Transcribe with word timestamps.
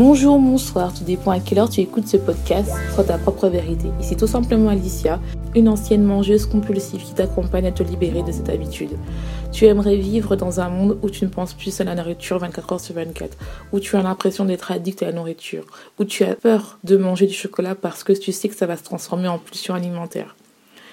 Bonjour, 0.00 0.38
bonsoir, 0.38 0.92
tout 0.92 1.04
dépend 1.04 1.30
à 1.30 1.40
quelle 1.40 1.58
heure 1.58 1.68
tu 1.68 1.80
écoutes 1.80 2.06
ce 2.06 2.16
podcast, 2.16 2.72
soit 2.94 3.04
ta 3.04 3.16
propre 3.16 3.48
vérité. 3.48 3.88
Ici 4.00 4.16
tout 4.16 4.26
simplement 4.26 4.68
Alicia, 4.70 5.20
une 5.54 5.68
ancienne 5.68 6.02
mangeuse 6.02 6.46
compulsive 6.46 7.02
qui 7.02 7.14
t'accompagne 7.14 7.66
à 7.66 7.72
te 7.72 7.82
libérer 7.82 8.22
de 8.22 8.32
cette 8.32 8.48
habitude. 8.48 8.96
Tu 9.52 9.66
aimerais 9.66 9.96
vivre 9.96 10.36
dans 10.36 10.60
un 10.60 10.68
monde 10.68 10.98
où 11.02 11.10
tu 11.10 11.24
ne 11.24 11.30
penses 11.30 11.54
plus 11.54 11.80
à 11.80 11.84
la 11.84 11.94
nourriture 11.94 12.38
24 12.38 12.72
heures 12.72 12.80
sur 12.80 12.94
24, 12.94 13.36
où 13.72 13.78
tu 13.80 13.94
as 13.96 14.02
l'impression 14.02 14.44
d'être 14.44 14.72
addict 14.72 15.02
à 15.02 15.06
la 15.06 15.12
nourriture, 15.12 15.64
où 15.98 16.04
tu 16.04 16.24
as 16.24 16.34
peur 16.34 16.78
de 16.82 16.96
manger 16.96 17.26
du 17.26 17.34
chocolat 17.34 17.74
parce 17.74 18.02
que 18.02 18.12
tu 18.12 18.32
sais 18.32 18.48
que 18.48 18.56
ça 18.56 18.66
va 18.66 18.76
se 18.76 18.82
transformer 18.82 19.28
en 19.28 19.38
pulsion 19.38 19.74
alimentaire. 19.74 20.34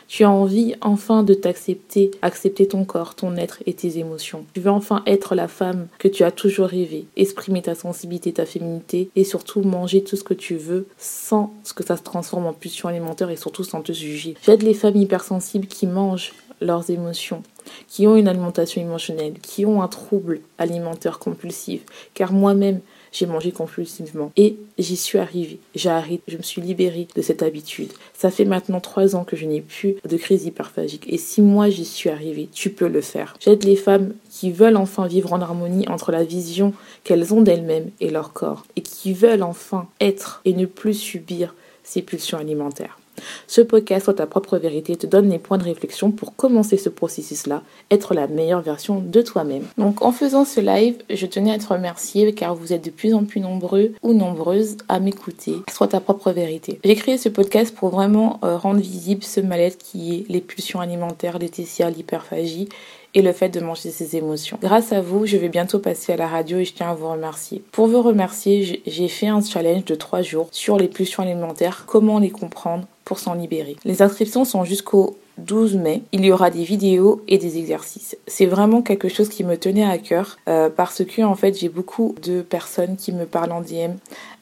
Tu 0.08 0.24
as 0.24 0.30
envie 0.30 0.76
enfin 0.82 1.24
de 1.24 1.34
t'accepter, 1.34 2.12
accepter 2.22 2.68
ton 2.68 2.86
corps, 2.86 3.16
ton 3.16 3.36
être 3.36 3.62
et 3.66 3.74
tes 3.74 3.98
émotions. 3.98 4.46
Tu 4.54 4.62
veux 4.62 4.72
enfin 4.72 5.04
être 5.06 5.36
la 5.36 5.48
femme 5.48 5.88
que 6.00 6.08
tu 6.08 6.24
as 6.24 6.32
toujours 6.32 6.68
rêvé, 6.68 7.06
exprimer 7.16 7.62
ta 7.62 7.76
sensibilité, 7.76 8.34
ta 8.34 8.46
féminité 8.46 9.10
et 9.16 9.24
surtout 9.24 9.62
manger 9.62 10.04
tout 10.04 10.16
ce 10.16 10.24
que 10.24 10.34
tu 10.34 10.56
veux 10.56 10.88
sans 10.98 11.54
que 11.78 11.86
ça 11.86 11.96
se 11.96 12.02
transforme 12.02 12.48
en 12.48 12.54
pulsion 12.54 12.90
alimentaire 12.90 13.30
et 13.30 13.36
surtout 13.36 13.64
sans 13.64 13.82
te 13.82 13.92
juger. 13.92 14.36
J'aide 14.44 14.64
les 14.64 14.74
femmes 14.74 14.96
hypersensibles 14.96 15.68
qui 15.68 15.86
mangent 15.86 16.34
leurs 16.60 16.90
émotions, 16.90 17.44
qui 17.88 18.08
ont 18.08 18.16
une 18.16 18.28
alimentation 18.28 18.82
émotionnelle, 18.82 19.34
qui 19.42 19.64
ont 19.66 19.84
un 19.84 19.88
trouble 19.88 20.42
alimentaire 20.58 21.20
compulsif. 21.20 21.84
Car 22.16 22.34
moi-même, 22.34 22.82
j'ai 23.12 23.26
mangé 23.26 23.52
compulsivement. 23.52 24.32
Et 24.38 24.58
j'y 24.78 24.98
suis 24.98 25.18
arrivée. 25.18 25.60
J'ai 25.76 25.90
je 26.28 26.38
me 26.38 26.42
suis 26.42 26.62
libérée 26.62 27.08
de 27.16 27.22
cette 27.22 27.44
habitude. 27.44 27.92
Ça 28.14 28.30
fait 28.30 28.46
maintenant 28.46 28.80
trois 28.80 29.16
ans 29.16 29.24
que 29.24 29.36
je 29.36 29.46
n'ai 29.46 29.62
plus 29.62 29.96
de 30.08 30.18
crise 30.18 30.46
hyperphagique. 30.46 31.06
Et 31.08 31.18
si 31.18 31.42
moi 31.42 31.70
j'y 31.70 31.86
suis 31.86 32.10
arrivée, 32.10 32.50
tu 32.52 32.70
peux 32.70 32.88
le 32.88 33.02
faire. 33.02 33.36
J'aide 33.40 33.64
les 33.64 33.76
femmes 33.76 34.14
qui 34.30 34.52
veulent 34.52 34.78
enfin 34.78 35.08
vivre 35.08 35.34
en 35.34 35.42
harmonie 35.42 35.88
entre 35.88 36.12
la 36.12 36.24
vision 36.24 36.74
qu'elles 37.04 37.34
ont 37.34 37.42
d'elles-mêmes 37.42 37.92
et 38.00 38.10
leur 38.10 38.34
corps. 38.34 38.66
Et 38.76 38.82
qui 38.82 39.14
veulent 39.14 39.44
enfin 39.44 39.88
être 40.02 40.42
et 40.46 40.54
ne 40.54 40.66
plus 40.66 40.94
subir 40.94 41.54
ces 41.84 42.02
pulsions 42.02 42.38
alimentaires. 42.38 43.00
Ce 43.48 43.62
podcast 43.62 44.06
soit 44.06 44.16
ta 44.16 44.26
propre 44.26 44.58
vérité 44.58 44.96
te 44.96 45.08
donne 45.08 45.30
les 45.30 45.40
points 45.40 45.58
de 45.58 45.64
réflexion 45.64 46.12
pour 46.12 46.36
commencer 46.36 46.78
ce 46.78 46.90
processus-là, 46.90 47.62
être 47.92 48.14
la 48.14 48.28
meilleure 48.28 48.62
version 48.62 49.00
de 49.00 49.22
toi-même. 49.22 49.64
Donc 49.78 50.02
en 50.02 50.12
faisant 50.12 50.46
ce 50.46 50.60
live, 50.60 50.96
je 51.10 51.26
tenais 51.26 51.52
à 51.52 51.58
te 51.58 51.68
remercier 51.68 52.34
car 52.34 52.56
vous 52.56 52.74
êtes 52.74 52.86
de 52.86 52.90
plus 52.90 53.14
en 53.14 53.26
plus 53.26 53.40
nombreux 53.40 53.94
ou 54.02 54.14
nombreuses 54.14 54.78
à 54.88 55.00
m'écouter. 55.00 55.56
Soit 55.72 55.90
ta 55.90 56.00
propre 56.00 56.32
vérité. 56.32 56.80
J'ai 56.84 56.96
créé 56.96 57.18
ce 57.18 57.30
podcast 57.30 57.76
pour 57.76 57.90
vraiment 57.90 58.40
euh, 58.44 58.58
rendre 58.58 58.80
visible 58.80 59.24
ce 59.24 59.40
mal-être 59.40 59.78
qui 59.78 60.16
est 60.16 60.26
les 60.30 60.42
pulsions 60.42 60.80
alimentaires, 60.80 61.40
les 61.40 61.50
TCA, 61.50 61.90
l'hyperphagie 61.90 62.70
et 63.14 63.22
le 63.22 63.32
fait 63.32 63.50
de 63.50 63.60
manger 63.60 63.92
ses 63.92 64.16
émotions. 64.16 64.58
Grâce 64.62 64.92
à 64.92 65.02
vous, 65.02 65.26
je 65.26 65.38
vais 65.38 65.50
bientôt 65.50 65.80
passer 65.80 66.14
à 66.14 66.18
la 66.18 66.28
radio 66.28 66.58
et 66.58 66.66
je 66.66 66.74
tiens 66.74 66.92
à 66.92 66.94
vous 66.94 67.10
remercier. 67.10 67.64
Pour 67.72 67.88
vous 67.88 68.02
remercier, 68.02 68.82
j'ai 68.86 69.08
fait 69.08 69.28
un 69.28 69.42
challenge 69.42 69.86
de 69.86 69.96
3 69.96 70.22
jours 70.22 70.48
sur 70.52 70.78
les 70.78 70.88
pulsions 70.88 71.24
alimentaires, 71.24 71.84
comment 71.88 72.20
les 72.20 72.30
comprendre 72.30 72.86
pour 73.06 73.20
s'en 73.20 73.34
libérer. 73.34 73.78
Les 73.86 74.02
inscriptions 74.02 74.44
sont 74.44 74.66
jusqu'au 74.66 75.18
12 75.38 75.76
mai, 75.76 76.02
il 76.12 76.26
y 76.26 76.32
aura 76.32 76.50
des 76.50 76.64
vidéos 76.64 77.22
et 77.28 77.38
des 77.38 77.58
exercices. 77.58 78.18
C'est 78.28 78.48
vraiment 78.48 78.82
quelque 78.82 79.08
chose 79.08 79.30
qui 79.30 79.44
me 79.44 79.56
tenait 79.56 79.86
à 79.86 79.98
cœur 79.98 80.38
euh, 80.50 80.70
parce 80.70 81.04
que 81.06 81.22
en 81.22 81.36
fait 81.36 81.58
j'ai 81.58 81.70
beaucoup 81.70 82.16
de 82.24 82.42
personnes 82.42 82.96
qui 82.98 83.12
me 83.12 83.26
parlent 83.26 83.52
en 83.52 83.62
DM 83.62 83.94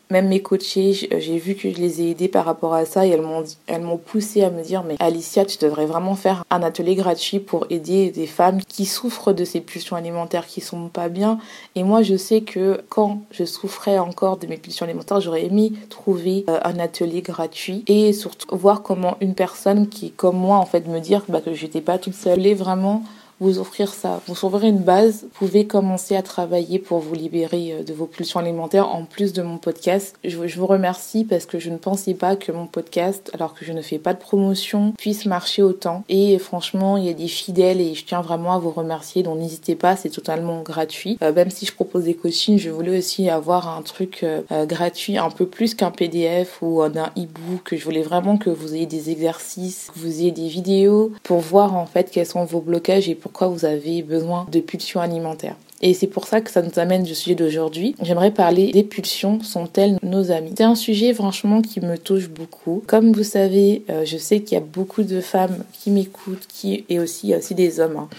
même 0.10 0.28
mes 0.28 0.42
coachés, 0.42 0.94
j'ai 0.94 1.38
vu 1.38 1.56
que 1.56 1.70
je 1.72 1.78
les 1.78 2.02
ai 2.02 2.12
aidés 2.12 2.28
par 2.28 2.46
rapport 2.46 2.74
à 2.74 2.86
ça 2.86 3.06
et 3.06 3.10
elles 3.10 3.22
m'ont 3.22 3.44
elles 3.68 3.82
m'ont 3.82 3.98
poussé 3.98 4.44
à 4.44 4.50
me 4.50 4.64
dire 4.64 4.84
mais 4.84 4.96
Alicia, 5.00 5.46
tu 5.46 5.58
devrais 5.58 5.86
vraiment 5.86 6.16
faire 6.16 6.44
un 6.50 6.64
atelier 6.64 6.96
gratuit 6.96 7.40
pour 7.40 7.66
aider 7.70 8.12
des 8.12 8.28
femmes 8.28 8.62
qui 8.62 8.86
souffrent 8.86 9.34
de 9.34 9.44
ces 9.44 9.62
pulsions 9.62 9.96
alimentaires 9.96 10.48
qui 10.48 10.62
sont 10.62 10.88
pas 10.88 11.10
bien. 11.10 11.40
Et 11.76 11.84
moi 11.84 12.02
je 12.04 12.16
sais 12.16 12.42
que 12.42 12.82
quand 12.90 13.22
je 13.32 13.44
souffrais 13.44 13.98
encore 13.98 14.38
de 14.38 14.48
mes 14.48 14.58
pulsions 14.58 14.86
alimentaires, 14.86 15.22
j'aurais 15.22 15.46
aimé 15.46 15.74
trouver 15.90 16.46
euh, 16.50 16.60
un 16.64 16.80
atelier 16.80 17.22
gratuit 17.22 17.84
et 17.88 18.14
surtout 18.14 18.56
voir 18.56 18.82
comment 18.84 19.18
une 19.22 19.34
personne 19.34 19.90
qui 19.90 20.12
comme 20.12 20.38
moi 20.38 20.58
en 20.58 20.66
fait 20.66 20.88
me 20.88 21.00
dire 21.00 21.24
bah, 21.28 21.42
que 21.42 21.54
j'étais 21.54 21.82
pas 21.82 21.98
toute 21.98 22.14
seule, 22.16 22.46
vraiment 22.54 23.04
vous 23.40 23.60
offrir 23.60 23.94
ça, 23.94 24.22
vous 24.28 24.46
offrir 24.46 24.64
une 24.64 24.80
base. 24.80 25.24
Vous 25.24 25.48
pouvez 25.48 25.68
commencer 25.68 26.16
à 26.16 26.22
travailler 26.22 26.80
pour 26.80 27.00
vous 27.00 27.16
libérer 27.16 27.74
euh, 27.74 27.84
de 27.84 27.94
vos 27.94 28.06
pulsions 28.06 28.40
alimentaires 28.40 28.90
en 28.90 29.04
plus 29.06 29.34
de 29.34 29.42
mon 29.42 29.58
podcast. 29.58 30.16
Je 30.24 30.38
vous 30.38 30.68
remercie 30.68 31.26
parce 31.26 31.46
que 31.46 31.60
je 31.60 31.70
ne 31.70 31.78
pensais 31.78 32.14
pas 32.14 32.36
que 32.36 32.52
mon 32.52 32.68
podcast, 32.68 33.32
alors 33.34 33.54
que 33.54 33.66
je 33.66 33.74
ne 33.74 33.82
fais 33.82 34.00
pas 34.00 34.14
de 34.14 34.20
promotion, 34.20 34.94
puisse 34.98 35.26
marcher 35.26 35.62
autant. 35.62 36.04
Et 36.10 36.38
franchement, 36.40 36.98
il 36.98 37.06
y 37.06 37.10
a 37.10 37.14
des 37.14 37.28
fidèles 37.28 37.82
et 37.82 37.94
je 37.94 38.06
tiens 38.06 38.22
vraiment 38.22 38.54
à 38.54 38.60
vous 38.60 38.72
remercier. 38.72 39.24
Donc 39.24 39.40
n'hésitez 39.40 39.76
pas, 39.76 39.96
c'est 39.96 40.10
totalement 40.10 40.62
gratuit. 40.62 41.18
Euh, 41.22 41.34
même 41.34 41.50
si 41.50 41.66
je 41.66 41.74
propose 41.74 42.06
des 42.06 42.14
coachings, 42.14 42.58
je 42.58 42.70
voulais 42.70 42.98
aussi 42.98 43.30
avoir 43.30 43.68
un 43.68 43.82
truc 43.82 44.22
euh, 44.24 44.66
gratuit, 44.66 45.18
un 45.18 45.30
peu 45.30 45.46
plus 45.46 45.76
qu'un 45.76 45.92
PDF 45.92 46.60
ou 46.62 46.82
un 46.82 46.90
e-book. 46.90 47.74
Je 47.76 47.84
voulais 47.84 48.02
vraiment 48.02 48.38
que 48.38 48.50
vous 48.50 48.76
ayez 48.76 48.86
des 48.86 49.10
exercices, 49.10 49.90
que 49.94 50.00
vous 50.00 50.20
ayez 50.22 50.32
des 50.32 50.48
vidéos 50.48 51.12
pour 51.24 51.40
voir 51.40 51.76
en 51.76 51.86
fait 51.86 52.10
quels 52.12 52.26
sont 52.26 52.46
vos 52.46 52.62
blocages 52.62 53.10
et 53.10 53.16
pourquoi 53.26 53.48
vous 53.48 53.66
avez 53.66 54.04
besoin 54.04 54.46
de 54.52 54.60
pulsions 54.60 55.00
alimentaires. 55.00 55.56
Et 55.82 55.96
c'est 55.96 56.06
pour 56.06 56.28
ça 56.28 56.42
que 56.42 56.52
ça 56.52 56.62
nous 56.62 56.78
amène 56.78 57.02
au 57.02 57.14
sujet 57.16 57.34
d'aujourd'hui. 57.34 57.96
J'aimerais 58.04 58.30
parler 58.30 58.72
des 58.72 58.84
pulsions, 58.84 59.42
sont-elles 59.42 59.98
nos 60.04 60.30
amis 60.30 60.54
C'est 60.56 60.64
un 60.64 60.76
sujet 60.76 61.12
franchement 61.12 61.64
qui 61.64 61.82
me 61.82 61.98
touche 61.98 62.30
beaucoup. 62.30 62.84
Comme 62.86 63.14
vous 63.14 63.24
savez, 63.24 63.84
euh, 63.90 64.06
je 64.06 64.18
sais 64.18 64.42
qu'il 64.42 64.54
y 64.54 64.62
a 64.62 64.64
beaucoup 64.64 65.02
de 65.02 65.22
femmes 65.22 65.64
qui 65.74 65.90
m'écoutent, 65.90 66.46
qui 66.48 66.86
et 66.88 67.00
aussi 67.00 67.34
des 67.56 67.80
hommes 67.80 67.98
hein, 67.98 68.10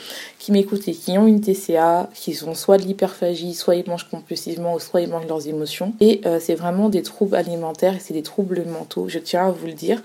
qui 0.47 0.53
m'écoutent 0.53 0.87
et 0.87 0.93
qui 0.93 1.19
ont 1.19 1.27
une 1.27 1.41
TCA, 1.41 2.09
qui 2.15 2.33
sont 2.33 2.55
soit 2.55 2.79
de 2.79 2.85
l'hyperphagie, 2.85 3.53
soit 3.53 3.75
ils 3.75 3.89
mangent 3.89 4.09
compulsivement, 4.09 4.79
soit 4.79 5.01
ils 5.01 5.09
mangent 5.09 5.27
leurs 5.27 5.49
émotions. 5.49 5.93
Et 5.99 6.21
euh, 6.25 6.39
c'est 6.41 6.55
vraiment 6.55 6.89
des 6.89 7.03
troubles 7.03 7.35
alimentaires 7.35 7.97
et 7.97 7.99
c'est 7.99 8.15
des 8.15 8.23
troubles 8.23 8.63
mentaux, 8.65 9.09
je 9.09 9.19
tiens 9.19 9.49
à 9.49 9.51
vous 9.51 9.67
le 9.67 9.73
dire. 9.73 10.01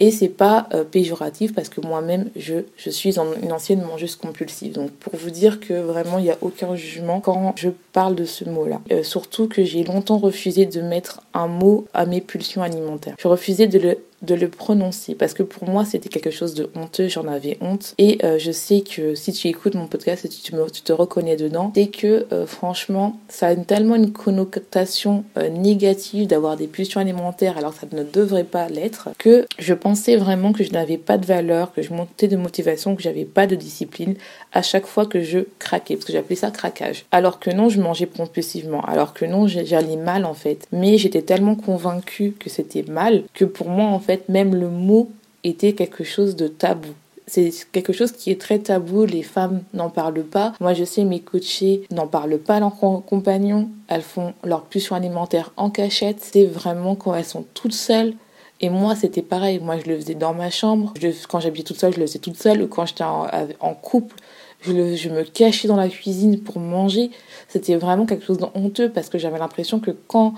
Et 0.00 0.10
c'est 0.10 0.30
pas 0.30 0.66
euh, 0.72 0.84
péjoratif 0.84 1.54
parce 1.54 1.68
que 1.68 1.82
moi-même, 1.82 2.30
je, 2.36 2.54
je 2.78 2.88
suis 2.88 3.18
une 3.18 3.52
ancienne 3.52 3.82
mangeuse 3.82 4.16
compulsive. 4.16 4.72
Donc 4.72 4.92
pour 4.92 5.14
vous 5.14 5.28
dire 5.28 5.60
que 5.60 5.74
vraiment, 5.74 6.16
il 6.16 6.24
n'y 6.24 6.30
a 6.30 6.38
aucun 6.40 6.74
jugement 6.74 7.20
quand 7.20 7.52
je 7.58 7.68
parle 7.92 8.14
de 8.14 8.24
ce 8.24 8.46
mot-là. 8.46 8.80
Euh, 8.92 9.02
surtout 9.02 9.46
que 9.46 9.62
j'ai 9.62 9.84
longtemps 9.84 10.16
refusé 10.16 10.64
de 10.64 10.80
mettre 10.80 11.20
un 11.34 11.48
mot 11.48 11.84
à 11.92 12.06
mes 12.06 12.22
pulsions 12.22 12.62
alimentaires. 12.62 13.16
Je 13.18 13.28
refusais 13.28 13.66
de 13.66 13.78
le 13.78 13.98
de 14.22 14.34
le 14.34 14.48
prononcer 14.48 15.14
parce 15.14 15.34
que 15.34 15.42
pour 15.42 15.68
moi 15.68 15.84
c'était 15.84 16.08
quelque 16.08 16.30
chose 16.30 16.54
de 16.54 16.70
honteux, 16.74 17.08
j'en 17.08 17.26
avais 17.26 17.58
honte 17.60 17.94
et 17.98 18.18
euh, 18.24 18.38
je 18.38 18.52
sais 18.52 18.80
que 18.82 19.14
si 19.14 19.32
tu 19.32 19.48
écoutes 19.48 19.74
mon 19.74 19.86
podcast 19.86 20.24
et 20.24 20.28
tu, 20.28 20.52
te 20.52 20.92
reconnais 20.92 21.36
dedans, 21.36 21.72
c'est 21.74 21.88
que 21.88 22.26
euh, 22.32 22.46
franchement 22.46 23.18
ça 23.28 23.48
a 23.48 23.56
tellement 23.56 23.96
une 23.96 24.12
connotation 24.12 25.24
euh, 25.36 25.48
négative 25.48 26.26
d'avoir 26.26 26.56
des 26.56 26.66
pulsions 26.66 27.00
alimentaires 27.00 27.58
alors 27.58 27.74
que 27.74 27.80
ça 27.80 27.86
ne 27.90 28.04
devrait 28.04 28.44
pas 28.44 28.68
l'être 28.68 29.10
que 29.18 29.46
je 29.58 29.74
pensais 29.74 30.16
vraiment 30.16 30.52
que 30.52 30.64
je 30.64 30.72
n'avais 30.72 30.98
pas 30.98 31.18
de 31.18 31.26
valeur, 31.26 31.72
que 31.72 31.82
je 31.82 31.92
montais 31.92 32.28
de 32.28 32.36
motivation, 32.36 32.94
que 32.96 33.02
j'avais 33.02 33.24
pas 33.24 33.46
de 33.46 33.56
discipline 33.56 34.14
à 34.52 34.62
chaque 34.62 34.86
fois 34.86 35.06
que 35.06 35.22
je 35.22 35.40
craquais 35.58 35.96
parce 35.96 36.06
que 36.06 36.12
j'appelais 36.12 36.36
ça 36.36 36.50
craquage. 36.50 37.04
Alors 37.10 37.40
que 37.40 37.50
non, 37.50 37.68
je 37.68 37.80
mangeais 37.80 38.06
compulsivement, 38.06 38.82
alors 38.82 39.14
que 39.14 39.24
non, 39.24 39.46
j'allais 39.46 39.96
mal 39.96 40.24
en 40.24 40.34
fait. 40.34 40.66
Mais 40.72 40.98
j'étais 40.98 41.22
tellement 41.22 41.54
convaincue 41.54 42.34
que 42.38 42.50
c'était 42.50 42.82
mal 42.82 43.24
que 43.34 43.44
pour 43.44 43.68
moi 43.68 43.86
en 43.86 43.98
fait 43.98 44.11
même 44.28 44.54
le 44.54 44.68
mot 44.68 45.10
était 45.44 45.72
quelque 45.72 46.04
chose 46.04 46.36
de 46.36 46.48
tabou. 46.48 46.90
C'est 47.26 47.50
quelque 47.72 47.92
chose 47.92 48.12
qui 48.12 48.30
est 48.30 48.40
très 48.40 48.58
tabou, 48.58 49.04
les 49.06 49.22
femmes 49.22 49.62
n'en 49.72 49.90
parlent 49.90 50.24
pas. 50.24 50.52
Moi, 50.60 50.74
je 50.74 50.84
sais, 50.84 51.04
mes 51.04 51.20
coachés 51.20 51.82
n'en 51.90 52.06
parlent 52.06 52.38
pas 52.38 52.60
leurs 52.60 52.76
compagnons. 53.06 53.70
Elles 53.88 54.02
font 54.02 54.34
leur 54.44 54.64
pulsion 54.64 54.96
alimentaire 54.96 55.52
en 55.56 55.70
cachette. 55.70 56.18
C'est 56.20 56.44
vraiment 56.44 56.94
quand 56.94 57.14
elles 57.14 57.24
sont 57.24 57.44
toutes 57.54 57.72
seules. 57.72 58.14
Et 58.60 58.70
moi, 58.70 58.94
c'était 58.94 59.22
pareil. 59.22 59.60
Moi, 59.60 59.76
je 59.78 59.90
le 59.90 59.96
faisais 59.96 60.14
dans 60.14 60.34
ma 60.34 60.50
chambre. 60.50 60.94
quand 61.28 61.40
j'habitais 61.40 61.64
toute 61.64 61.78
seule, 61.78 61.94
je 61.94 62.00
le 62.00 62.06
faisais 62.06 62.18
toute 62.18 62.36
seule. 62.36 62.68
Quand 62.68 62.86
j'étais 62.86 63.04
en, 63.04 63.74
couple, 63.74 64.16
je, 64.60 64.72
me 65.08 65.22
cachais 65.22 65.68
dans 65.68 65.76
la 65.76 65.88
cuisine 65.88 66.40
pour 66.40 66.60
manger. 66.60 67.10
C'était 67.48 67.76
vraiment 67.76 68.06
quelque 68.06 68.24
chose 68.24 68.38
de 68.38 68.46
honteux 68.54 68.90
parce 68.90 69.08
que 69.08 69.18
j'avais 69.18 69.38
l'impression 69.38 69.80
que 69.80 69.90
quand 69.90 70.34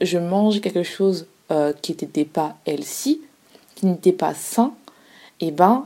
je 0.00 0.18
mangeais 0.18 0.60
quelque 0.60 0.82
chose 0.82 1.26
euh, 1.52 1.72
qui 1.82 1.92
n'était 1.92 2.24
pas 2.24 2.56
healthy, 2.66 3.20
qui 3.74 3.86
n'était 3.86 4.12
pas 4.12 4.34
sain, 4.34 4.72
et 5.40 5.48
eh 5.48 5.50
ben 5.50 5.84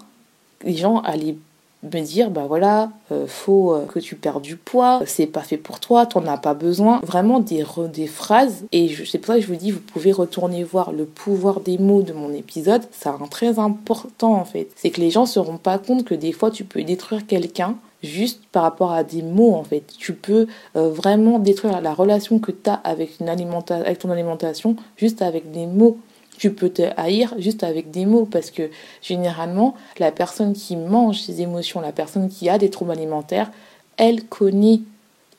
les 0.64 0.76
gens 0.76 1.00
allaient 1.00 1.36
me 1.82 2.00
dire 2.00 2.30
bah 2.30 2.44
voilà 2.46 2.90
euh, 3.12 3.26
faut 3.26 3.74
euh, 3.74 3.86
que 3.86 3.98
tu 3.98 4.16
perds 4.16 4.40
du 4.40 4.56
poids 4.56 5.00
c'est 5.06 5.26
pas 5.26 5.42
fait 5.42 5.56
pour 5.56 5.80
toi 5.80 6.06
t'en 6.06 6.26
as 6.26 6.38
pas 6.38 6.54
besoin. 6.54 7.00
Vraiment 7.02 7.40
des 7.40 7.64
des 7.92 8.06
phrases. 8.06 8.64
Et 8.72 8.94
c'est 9.06 9.18
pour 9.18 9.28
ça 9.28 9.34
que 9.36 9.40
je 9.42 9.46
vous 9.46 9.56
dis 9.56 9.70
vous 9.70 9.80
pouvez 9.80 10.12
retourner 10.12 10.64
voir 10.64 10.92
le 10.92 11.04
pouvoir 11.04 11.60
des 11.60 11.78
mots 11.78 12.02
de 12.02 12.12
mon 12.12 12.32
épisode. 12.32 12.82
C'est 12.92 13.08
un 13.08 13.26
très 13.30 13.58
important 13.58 14.34
en 14.34 14.44
fait. 14.44 14.68
C'est 14.76 14.90
que 14.90 15.00
les 15.00 15.10
gens 15.10 15.26
se 15.26 15.38
rendent 15.38 15.60
pas 15.60 15.78
compte 15.78 16.04
que 16.04 16.14
des 16.14 16.32
fois 16.32 16.50
tu 16.50 16.64
peux 16.64 16.82
détruire 16.82 17.26
quelqu'un 17.26 17.76
juste 18.06 18.42
par 18.52 18.62
rapport 18.62 18.92
à 18.92 19.04
des 19.04 19.22
mots 19.22 19.54
en 19.54 19.64
fait. 19.64 19.84
Tu 19.98 20.14
peux 20.14 20.46
euh, 20.76 20.88
vraiment 20.88 21.38
détruire 21.38 21.80
la 21.80 21.92
relation 21.92 22.38
que 22.38 22.52
tu 22.52 22.70
as 22.70 22.74
avec, 22.74 23.18
ton 23.18 24.10
alimentation 24.10 24.76
juste 24.96 25.22
avec 25.22 25.50
des 25.50 25.66
mots 25.66 25.98
tu 26.38 26.52
peux 26.52 26.68
te 26.68 26.82
haïr 26.96 27.34
juste 27.38 27.64
avec 27.64 27.90
des 27.90 28.06
mots 28.06 28.26
parce 28.30 28.50
que 28.50 28.70
généralement, 29.02 29.74
la 29.98 30.12
personne 30.12 30.52
qui 30.52 30.76
mange 30.76 31.20
ses 31.20 31.40
émotions, 31.40 31.80
la 31.80 31.92
personne 31.92 32.28
qui 32.28 32.48
a 32.48 32.58
des 32.58 32.70
troubles 32.70 32.92
alimentaires, 32.92 33.50
elle 33.96 34.24
connaît 34.24 34.80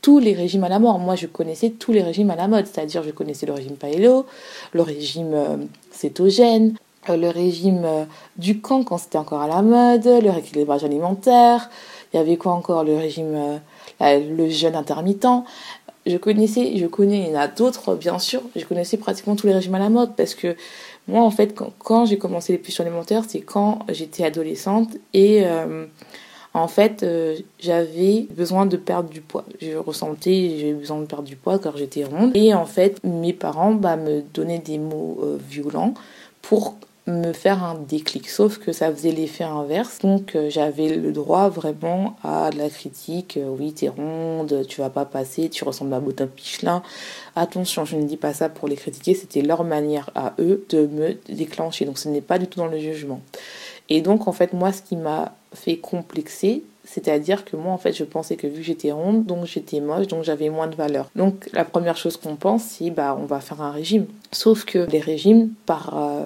tous 0.02 0.20
les 0.20 0.34
régimes 0.34 0.64
à 0.64 0.70
la 0.70 0.80
mort. 0.80 1.00
Moi, 1.00 1.16
je 1.16 1.28
connaissais 1.28 1.70
tous 1.70 1.92
les 1.92 2.02
régimes 2.02 2.32
à 2.32 2.36
la 2.36 2.48
mode, 2.48 2.66
c'est-à-dire 2.66 3.04
je 3.04 3.12
connaissais 3.12 3.46
le 3.46 3.54
régime 3.54 3.76
paello, 3.76 4.26
le 4.74 4.82
régime 4.82 5.34
euh, 5.34 5.58
cétogène, 5.92 6.76
euh, 7.10 7.18
le 7.18 7.30
régime 7.30 7.86
du 8.38 8.60
camp 8.60 8.84
quand 8.84 8.98
c'était 8.98 9.18
encore 9.18 9.42
à 9.42 9.48
la 9.48 9.62
mode, 9.62 10.06
le 10.06 10.30
rééquilibrage 10.30 10.84
alimentaire, 10.84 11.70
il 12.14 12.18
y 12.18 12.20
avait 12.20 12.38
quoi 12.38 12.54
encore 12.54 12.84
le 12.84 12.96
régime, 12.96 13.60
le 14.02 14.50
jeûne 14.50 14.76
intermittent? 14.76 15.28
Je 16.06 16.16
connaissais, 16.16 16.78
je 16.78 16.86
connais, 16.86 17.28
il 17.28 17.34
y 17.34 17.36
en 17.36 17.40
a 17.40 17.48
d'autres 17.48 17.96
bien 17.96 18.18
sûr, 18.18 18.42
je 18.56 18.64
connaissais 18.64 18.96
pratiquement 18.96 19.36
tous 19.36 19.48
les 19.48 19.54
régimes 19.54 19.76
à 19.76 19.80
la 19.80 19.90
mode 19.90 20.16
parce 20.16 20.36
que 20.36 20.56
moi 21.10 21.22
en 21.22 21.32
fait 21.32 21.54
quand, 21.54 22.06
j'ai 22.06 22.18
commencé 22.18 22.54
les 22.54 22.60
pulsions 22.60 22.86
alimentaires 22.86 23.24
c'est 23.28 23.42
quand 23.42 23.80
j'étais 23.90 24.24
adolescente 24.24 24.96
et 25.14 25.44
en 26.58 26.68
fait, 26.68 27.04
euh, 27.04 27.38
j'avais 27.60 28.28
besoin 28.32 28.66
de 28.66 28.78
perdre 28.78 29.10
du 29.10 29.22
poids. 29.22 29.46
Je 29.62 29.78
ressentais, 29.78 30.58
j'avais 30.60 30.74
besoin 30.74 31.00
de 31.00 31.06
perdre 31.06 31.24
du 31.24 31.36
poids 31.36 31.60
car 31.60 31.78
j'étais 31.78 32.04
ronde. 32.04 32.32
Et 32.36 32.54
en 32.54 32.66
fait, 32.66 33.00
mes 33.04 33.34
parents 33.34 33.74
bah, 33.74 33.96
me 33.96 34.22
donnaient 34.22 34.60
des 34.60 34.80
mots 34.80 35.20
euh, 35.22 35.38
violents 35.50 35.94
pour 36.42 36.76
me 37.08 37.34
faire 37.34 37.64
un 37.64 37.76
déclic. 37.76 38.30
Sauf 38.30 38.58
que 38.58 38.72
ça 38.72 38.92
faisait 38.94 39.12
l'effet 39.12 39.44
inverse. 39.44 40.00
Donc 40.00 40.36
euh, 40.36 40.50
j'avais 40.50 40.90
le 40.96 41.12
droit 41.12 41.50
vraiment 41.50 42.16
à 42.24 42.50
de 42.52 42.58
la 42.58 42.70
critique. 42.70 43.40
oui, 43.42 43.74
t'es 43.74 43.90
ronde, 43.90 44.66
tu 44.68 44.82
vas 44.82 44.90
pas 44.90 45.06
passer, 45.06 45.50
tu 45.50 45.64
ressembles 45.64 45.94
à 45.94 46.00
Botin 46.00 46.28
Pichelin. 46.28 46.84
Attention, 47.36 47.86
je 47.86 47.96
ne 47.96 48.04
dis 48.04 48.18
pas 48.18 48.34
ça 48.34 48.50
pour 48.50 48.68
les 48.68 48.76
critiquer, 48.76 49.14
c'était 49.14 49.42
leur 49.42 49.64
manière 49.64 50.10
à 50.16 50.34
eux 50.40 50.66
de 50.70 50.88
me 50.88 51.18
déclencher. 51.30 51.86
Donc 51.86 51.98
ce 51.98 52.10
n'est 52.10 52.22
pas 52.22 52.40
du 52.40 52.48
tout 52.48 52.60
dans 52.60 52.68
le 52.68 52.80
jugement. 52.80 53.22
Et 53.90 54.02
donc, 54.02 54.28
en 54.28 54.32
fait, 54.32 54.54
moi, 54.54 54.72
ce 54.72 54.82
qui 54.82 54.96
m'a 54.96 55.34
fait 55.54 55.78
complexer, 55.78 56.64
c'est-à-dire 56.84 57.46
que 57.46 57.56
moi, 57.56 57.72
en 57.72 57.78
fait, 57.78 57.94
je 57.94 58.04
pensais 58.04 58.36
que 58.36 58.48
vu 58.48 58.56
que 58.56 58.64
j'étais 58.64 58.92
ronde, 58.92 59.26
donc 59.26 59.46
j'étais 59.46 59.80
moche, 59.80 60.08
donc 60.08 60.24
j'avais 60.24 60.50
moins 60.50 60.68
de 60.68 60.76
valeur. 60.76 61.10
Donc, 61.16 61.50
la 61.54 61.66
première 61.66 61.98
chose 61.98 62.18
qu'on 62.18 62.36
pense, 62.36 62.64
c'est 62.64 62.90
bah, 62.90 63.18
on 63.20 63.26
va 63.26 63.40
faire 63.40 63.62
un 63.62 63.72
régime. 63.72 64.08
Sauf 64.32 64.66
que 64.66 64.80
les 64.80 65.00
régimes, 65.00 65.52
par, 65.66 65.98
euh, 65.98 66.26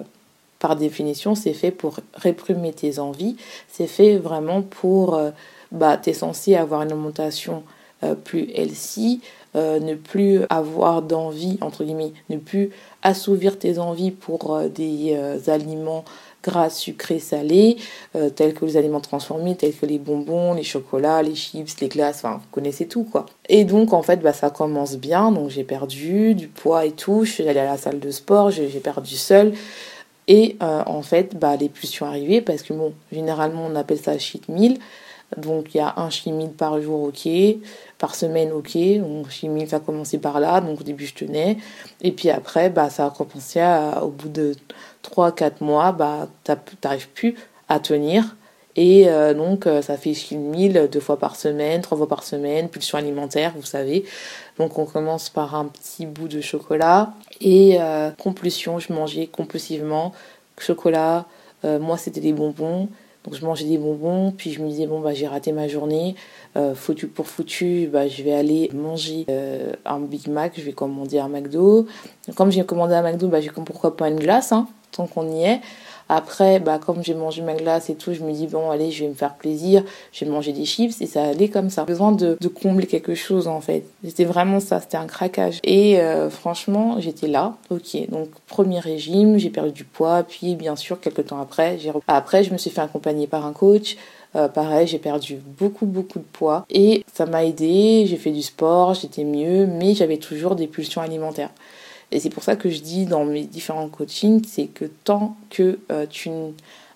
par 0.62 0.76
définition, 0.76 1.34
c'est 1.34 1.52
fait 1.52 1.72
pour 1.72 1.96
réprimer 2.14 2.72
tes 2.72 3.00
envies. 3.00 3.36
C'est 3.68 3.88
fait 3.88 4.16
vraiment 4.16 4.62
pour. 4.62 5.14
Euh, 5.14 5.30
bah, 5.72 5.98
censé 6.12 6.54
avoir 6.54 6.82
une 6.82 6.92
alimentation 6.92 7.62
euh, 8.04 8.14
plus 8.14 8.50
healthy, 8.54 9.22
ne 9.54 9.94
plus 9.94 10.42
avoir 10.50 11.00
d'envie, 11.00 11.56
entre 11.62 11.82
guillemets, 11.82 12.12
ne 12.28 12.36
plus 12.36 12.70
assouvir 13.02 13.58
tes 13.58 13.78
envies 13.78 14.10
pour 14.10 14.60
des 14.68 15.16
aliments 15.46 16.04
gras, 16.42 16.70
sucrés, 16.70 17.20
salés, 17.20 17.76
euh, 18.16 18.28
tels 18.28 18.54
que 18.54 18.64
les 18.64 18.76
aliments 18.76 19.00
transformés, 19.00 19.56
tels 19.56 19.74
que 19.74 19.86
les 19.86 19.98
bonbons, 19.98 20.54
les 20.54 20.62
chocolats, 20.62 21.22
les 21.22 21.34
chips, 21.34 21.80
les 21.80 21.88
glaces, 21.88 22.16
enfin, 22.16 22.34
vous 22.34 22.50
connaissez 22.50 22.86
tout, 22.86 23.04
quoi. 23.04 23.26
Et 23.48 23.64
donc, 23.64 23.92
en 23.92 24.02
fait, 24.02 24.16
bah, 24.16 24.32
ça 24.32 24.50
commence 24.50 24.96
bien, 24.96 25.30
donc 25.30 25.50
j'ai 25.50 25.64
perdu 25.64 26.34
du 26.34 26.48
poids 26.48 26.84
et 26.84 26.92
tout, 26.92 27.24
je 27.24 27.32
suis 27.32 27.48
allée 27.48 27.60
à 27.60 27.64
la 27.64 27.76
salle 27.76 28.00
de 28.00 28.10
sport, 28.10 28.50
j'ai 28.50 28.68
perdu 28.80 29.16
seul. 29.16 29.54
Et 30.28 30.56
euh, 30.62 30.82
en 30.86 31.02
fait, 31.02 31.36
bah, 31.36 31.56
les 31.56 31.68
pulsions 31.68 32.06
arrivaient 32.06 32.40
parce 32.40 32.62
que, 32.62 32.72
bon, 32.72 32.94
généralement, 33.10 33.66
on 33.66 33.74
appelle 33.74 33.98
ça 33.98 34.18
cheat 34.18 34.48
meal. 34.48 34.78
Donc 35.38 35.74
il 35.74 35.78
y 35.78 35.80
a 35.80 35.94
un 35.96 36.10
chimie 36.10 36.48
par 36.48 36.80
jour, 36.80 37.04
ok. 37.04 37.28
Par 37.98 38.14
semaine, 38.14 38.52
ok. 38.52 38.76
Donc 38.98 39.30
chimie, 39.30 39.66
ça 39.66 39.76
a 39.76 39.80
commencé 39.80 40.18
par 40.18 40.40
là. 40.40 40.60
Donc 40.60 40.80
au 40.80 40.84
début, 40.84 41.06
je 41.06 41.14
tenais. 41.14 41.56
Et 42.02 42.12
puis 42.12 42.30
après, 42.30 42.70
bah, 42.70 42.90
ça 42.90 43.06
a 43.06 43.10
commencé 43.10 43.62
au 44.02 44.08
bout 44.08 44.28
de 44.28 44.54
3-4 45.02 45.62
mois, 45.62 45.92
bah, 45.92 46.28
n'arrives 46.82 47.08
plus 47.08 47.34
à 47.68 47.80
tenir. 47.80 48.36
Et 48.76 49.08
euh, 49.08 49.34
donc, 49.34 49.66
euh, 49.66 49.82
ça 49.82 49.96
fait 49.96 50.14
1000 50.30 50.88
deux 50.90 51.00
fois 51.00 51.18
par 51.18 51.36
semaine, 51.36 51.82
trois 51.82 51.98
fois 51.98 52.08
par 52.08 52.22
semaine, 52.22 52.68
pulsion 52.68 52.96
alimentaire, 52.98 53.52
vous 53.54 53.66
savez. 53.66 54.04
Donc, 54.58 54.78
on 54.78 54.84
commence 54.84 55.30
par 55.30 55.54
un 55.54 55.66
petit 55.66 56.06
bout 56.06 56.28
de 56.28 56.40
chocolat. 56.40 57.14
Et 57.40 57.78
euh, 57.80 58.10
compulsion, 58.10 58.78
je 58.78 58.92
mangeais 58.92 59.26
compulsivement 59.26 60.12
chocolat. 60.58 61.26
moi, 61.64 61.96
c'était 61.96 62.20
des 62.20 62.32
bonbons. 62.32 62.88
Donc 63.24 63.34
je 63.34 63.44
mangeais 63.44 63.66
des 63.66 63.78
bonbons, 63.78 64.32
puis 64.32 64.50
je 64.52 64.60
me 64.60 64.68
disais 64.68 64.86
bon 64.86 65.00
bah 65.00 65.14
j'ai 65.14 65.28
raté 65.28 65.52
ma 65.52 65.68
journée, 65.68 66.16
euh, 66.56 66.74
foutu 66.74 67.06
pour 67.06 67.28
foutu, 67.28 67.88
bah 67.92 68.08
je 68.08 68.22
vais 68.22 68.32
aller 68.32 68.68
manger 68.74 69.26
euh, 69.28 69.72
un 69.84 70.00
Big 70.00 70.28
Mac, 70.28 70.54
je 70.56 70.62
vais 70.62 70.72
commander 70.72 71.20
un 71.20 71.28
McDo. 71.28 71.86
Comme 72.34 72.50
j'ai 72.50 72.64
commandé 72.64 72.94
un 72.94 73.02
McDo, 73.02 73.28
bah 73.28 73.40
j'ai 73.40 73.50
comme 73.50 73.64
pourquoi 73.64 73.96
pas 73.96 74.08
une 74.08 74.18
glace, 74.18 74.50
hein, 74.50 74.66
tant 74.90 75.06
qu'on 75.06 75.30
y 75.30 75.44
est. 75.44 75.60
Après, 76.14 76.60
bah, 76.60 76.78
comme 76.78 77.02
j'ai 77.02 77.14
mangé 77.14 77.40
ma 77.40 77.54
glace 77.54 77.88
et 77.88 77.94
tout, 77.94 78.12
je 78.12 78.20
me 78.22 78.32
dis, 78.32 78.46
bon, 78.46 78.70
allez, 78.70 78.90
je 78.90 79.04
vais 79.04 79.08
me 79.08 79.14
faire 79.14 79.32
plaisir, 79.32 79.82
je 80.12 80.26
vais 80.26 80.30
manger 80.30 80.52
des 80.52 80.66
chips, 80.66 81.00
et 81.00 81.06
ça 81.06 81.24
allait 81.24 81.48
comme 81.48 81.70
ça. 81.70 81.84
Besoin 81.84 82.12
de, 82.12 82.36
de 82.38 82.48
combler 82.48 82.86
quelque 82.86 83.14
chose, 83.14 83.48
en 83.48 83.62
fait. 83.62 83.84
C'était 84.04 84.26
vraiment 84.26 84.60
ça, 84.60 84.78
c'était 84.78 84.98
un 84.98 85.06
craquage. 85.06 85.58
Et 85.64 85.98
euh, 86.00 86.28
franchement, 86.28 86.96
j'étais 87.00 87.28
là, 87.28 87.54
ok. 87.70 88.10
Donc, 88.10 88.28
premier 88.46 88.78
régime, 88.78 89.38
j'ai 89.38 89.48
perdu 89.48 89.72
du 89.72 89.84
poids, 89.84 90.22
puis 90.22 90.54
bien 90.54 90.76
sûr, 90.76 91.00
quelques 91.00 91.28
temps 91.28 91.40
après, 91.40 91.78
j'ai 91.78 91.90
après, 92.06 92.44
je 92.44 92.52
me 92.52 92.58
suis 92.58 92.68
fait 92.68 92.82
accompagner 92.82 93.26
par 93.26 93.46
un 93.46 93.54
coach. 93.54 93.96
Euh, 94.36 94.48
pareil, 94.48 94.86
j'ai 94.86 94.98
perdu 94.98 95.38
beaucoup, 95.58 95.86
beaucoup 95.86 96.18
de 96.18 96.24
poids 96.24 96.66
et 96.68 97.04
ça 97.12 97.24
m'a 97.24 97.44
aidé. 97.44 98.04
J'ai 98.06 98.16
fait 98.16 98.30
du 98.30 98.42
sport, 98.42 98.92
j'étais 98.94 99.24
mieux, 99.24 99.66
mais 99.66 99.94
j'avais 99.94 100.18
toujours 100.18 100.56
des 100.56 100.66
pulsions 100.66 101.00
alimentaires. 101.00 101.50
Et 102.12 102.20
c'est 102.20 102.30
pour 102.30 102.44
ça 102.44 102.56
que 102.56 102.70
je 102.70 102.80
dis 102.80 103.06
dans 103.06 103.24
mes 103.24 103.44
différents 103.44 103.88
coachings, 103.88 104.44
c'est 104.46 104.66
que 104.66 104.84
tant 104.84 105.36
que 105.50 105.78
euh, 105.90 106.06
tu 106.08 106.30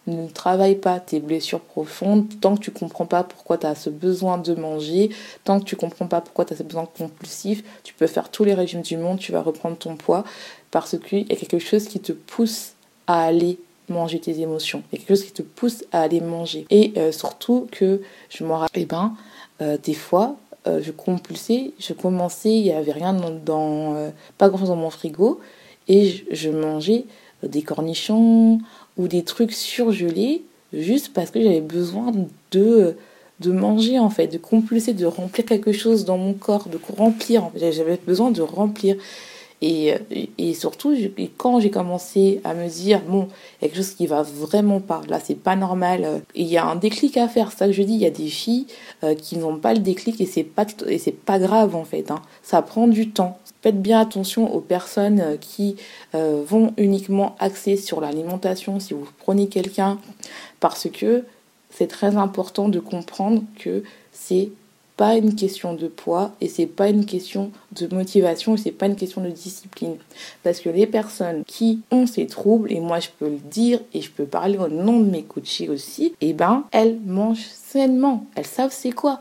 ne 0.07 0.29
travailles 0.29 0.77
pas 0.77 1.01
tes 1.01 1.21
blessures 1.21 1.61
profondes, 1.61 2.27
tant 2.41 2.57
que 2.57 2.61
tu 2.61 2.71
comprends 2.71 3.07
pas 3.07 3.25
pourquoi 3.25 3.59
tu 3.59 3.67
as 3.67 3.75
ce 3.75 3.91
besoin 3.91 4.39
de 4.39 4.55
manger, 4.55 5.11
tant 5.45 5.59
que 5.59 5.65
tu 5.65 5.75
comprends 5.75 6.07
pas 6.07 6.21
pourquoi 6.21 6.45
tu 6.45 6.53
as 6.53 6.57
ce 6.57 6.63
besoin 6.63 6.87
compulsif, 6.87 7.65
tu 7.83 7.95
peux 7.95 8.07
faire 8.07 8.31
tous 8.31 8.45
les 8.45 8.55
régimes 8.55 8.83
du 8.83 8.97
monde, 8.97 9.19
tu 9.19 9.33
vas 9.33 9.43
reprendre 9.43 9.77
ton 9.77 9.97
poids 9.97 10.25
parce 10.71 10.97
qu'il 10.99 11.27
y 11.29 11.33
a 11.33 11.37
quelque 11.37 11.59
chose 11.59 11.89
qui 11.89 11.99
te 11.99 12.13
pousse 12.13 12.75
à 13.07 13.25
aller 13.25 13.59
manger 13.89 14.21
tes 14.21 14.41
émotions. 14.41 14.83
Il 14.91 14.97
y 14.97 14.97
a 14.97 14.99
quelque 14.99 15.17
chose 15.17 15.25
qui 15.25 15.33
te 15.33 15.43
pousse 15.43 15.85
à 15.93 16.03
aller 16.03 16.21
manger. 16.21 16.67
Et 16.71 16.93
euh, 16.97 17.13
surtout 17.13 17.69
que 17.71 18.03
je 18.31 18.45
me 18.45 18.53
rappelle, 18.53 18.83
eh 18.83 18.87
ben, 18.87 19.15
euh, 19.63 19.79
des 19.83 19.95
fois, 19.95 20.37
euh, 20.67 20.81
je 20.83 20.91
compulsais, 20.91 21.73
je 21.79 21.93
commençais, 21.93 22.55
il 22.55 22.63
n'y 22.63 22.73
avait 22.73 22.93
rien 22.93 23.13
dans, 23.13 23.95
euh, 23.95 24.11
pas 24.39 24.49
grand 24.49 24.59
chose 24.59 24.69
dans 24.69 24.77
mon 24.77 24.91
frigo, 24.91 25.41
et 25.89 26.25
je, 26.31 26.51
mangeais 26.51 27.05
des 27.43 27.63
cornichons 27.63 28.59
ou 28.97 29.09
des 29.09 29.23
trucs 29.23 29.53
surgelés 29.53 30.43
juste 30.73 31.13
parce 31.13 31.31
que 31.31 31.41
j'avais 31.41 31.61
besoin 31.61 32.13
de 32.51 32.97
de 33.41 33.53
manger 33.53 33.99
en 33.99 34.11
fait, 34.11 34.29
de 34.29 34.39
compulser, 34.39 34.95
de 34.95 35.07
remplir 35.07 35.45
quelque 35.45 35.73
chose 35.73 36.05
dans 36.05 36.19
mon 36.19 36.33
corps, 36.33 36.69
de 36.69 36.79
remplir. 36.97 37.51
J'avais 37.55 37.99
besoin 38.07 38.31
de 38.31 38.43
remplir. 38.43 38.97
Et, 39.63 39.95
et 40.37 40.53
surtout, 40.53 40.95
quand 41.39 41.61
j'ai 41.61 41.71
commencé 41.71 42.41
à 42.45 42.53
me 42.53 42.69
dire, 42.69 43.01
bon, 43.09 43.29
il 43.61 43.65
y 43.65 43.65
a 43.65 43.69
quelque 43.69 43.77
chose 43.77 43.95
qui 43.95 44.07
va 44.07 44.23
vraiment 44.23 44.81
pas, 44.81 45.01
là 45.09 45.19
c'est 45.19 45.35
pas 45.35 45.57
normal, 45.57 46.23
il 46.35 46.47
y 46.47 46.59
a 46.59 46.67
un 46.67 46.77
déclic 46.77 47.17
à 47.17 47.27
faire, 47.27 47.51
c'est 47.51 47.59
ça 47.59 47.67
que 47.67 47.73
je 47.73 47.83
dis, 47.83 47.95
il 47.95 48.01
y 48.01 48.07
a 48.07 48.11
des 48.11 48.29
filles 48.29 48.67
euh, 49.03 49.15
qui 49.15 49.39
n'ont 49.39 49.57
pas 49.59 49.73
le 49.73 49.81
déclic 49.81 50.21
et 50.21 50.27
c'est 50.27 50.45
pas, 50.45 50.67
et 50.87 50.99
c'est 50.99 51.13
pas 51.13 51.39
grave 51.39 51.75
en 51.75 51.85
fait, 51.85 52.11
hein. 52.11 52.21
ça 52.43 52.61
prend 52.61 52.87
du 52.87 53.11
temps. 53.11 53.39
Faites 53.63 53.81
bien 53.81 53.99
attention 53.99 54.55
aux 54.55 54.61
personnes 54.61 55.21
euh, 55.21 55.37
qui 55.39 55.77
euh, 56.15 56.43
vont 56.47 56.75
uniquement 56.77 57.35
axer 57.39 57.77
sur 57.77 58.03
l'alimentation 58.03 58.79
si 58.79 58.93
vous 58.93 59.09
prenez 59.19 59.49
quelqu'un, 59.49 59.99
parce 60.61 60.89
que 60.91 61.25
c'est 61.71 61.89
très 61.89 62.17
important 62.17 62.69
de 62.69 62.79
comprendre 62.79 63.43
que 63.59 63.83
c'est 64.13 64.51
pas 64.97 65.17
une 65.17 65.35
question 65.35 65.75
de 65.75 65.89
poids 65.89 66.33
et 66.41 66.49
c'est 66.49 66.67
pas 66.67 66.89
une 66.89 67.05
question 67.05 67.51
de 67.73 67.95
motivation 67.95 68.55
et 68.55 68.59
c'est 68.59 68.71
pas 68.71 68.87
une 68.87 68.97
question 68.97 69.23
de 69.23 69.31
discipline. 69.31 69.97
Parce 70.43 70.61
que 70.61 70.71
les 70.71 70.87
personnes 70.87 71.45
qui 71.47 71.81
ont 71.91 72.07
ces 72.07 72.27
troubles, 72.27 72.73
et 72.73 72.81
moi 72.81 73.01
je 73.01 73.09
peux 73.19 73.29
le 73.29 73.39
dire 73.51 73.81
et 73.93 74.01
je 74.01 74.11
peux 74.11 74.25
parler 74.25 74.59
au 74.59 74.69
nom 74.69 75.01
de 75.01 75.11
mes 75.11 75.23
coachés 75.23 75.69
aussi, 75.69 76.15
et 76.21 76.31
eh 76.31 76.33
ben 76.33 76.65
elles 76.73 76.99
mangent 77.05 77.47
sainement. 77.47 78.27
Elles 78.35 78.47
savent 78.47 78.73
c'est 78.73 78.93
quoi. 78.93 79.21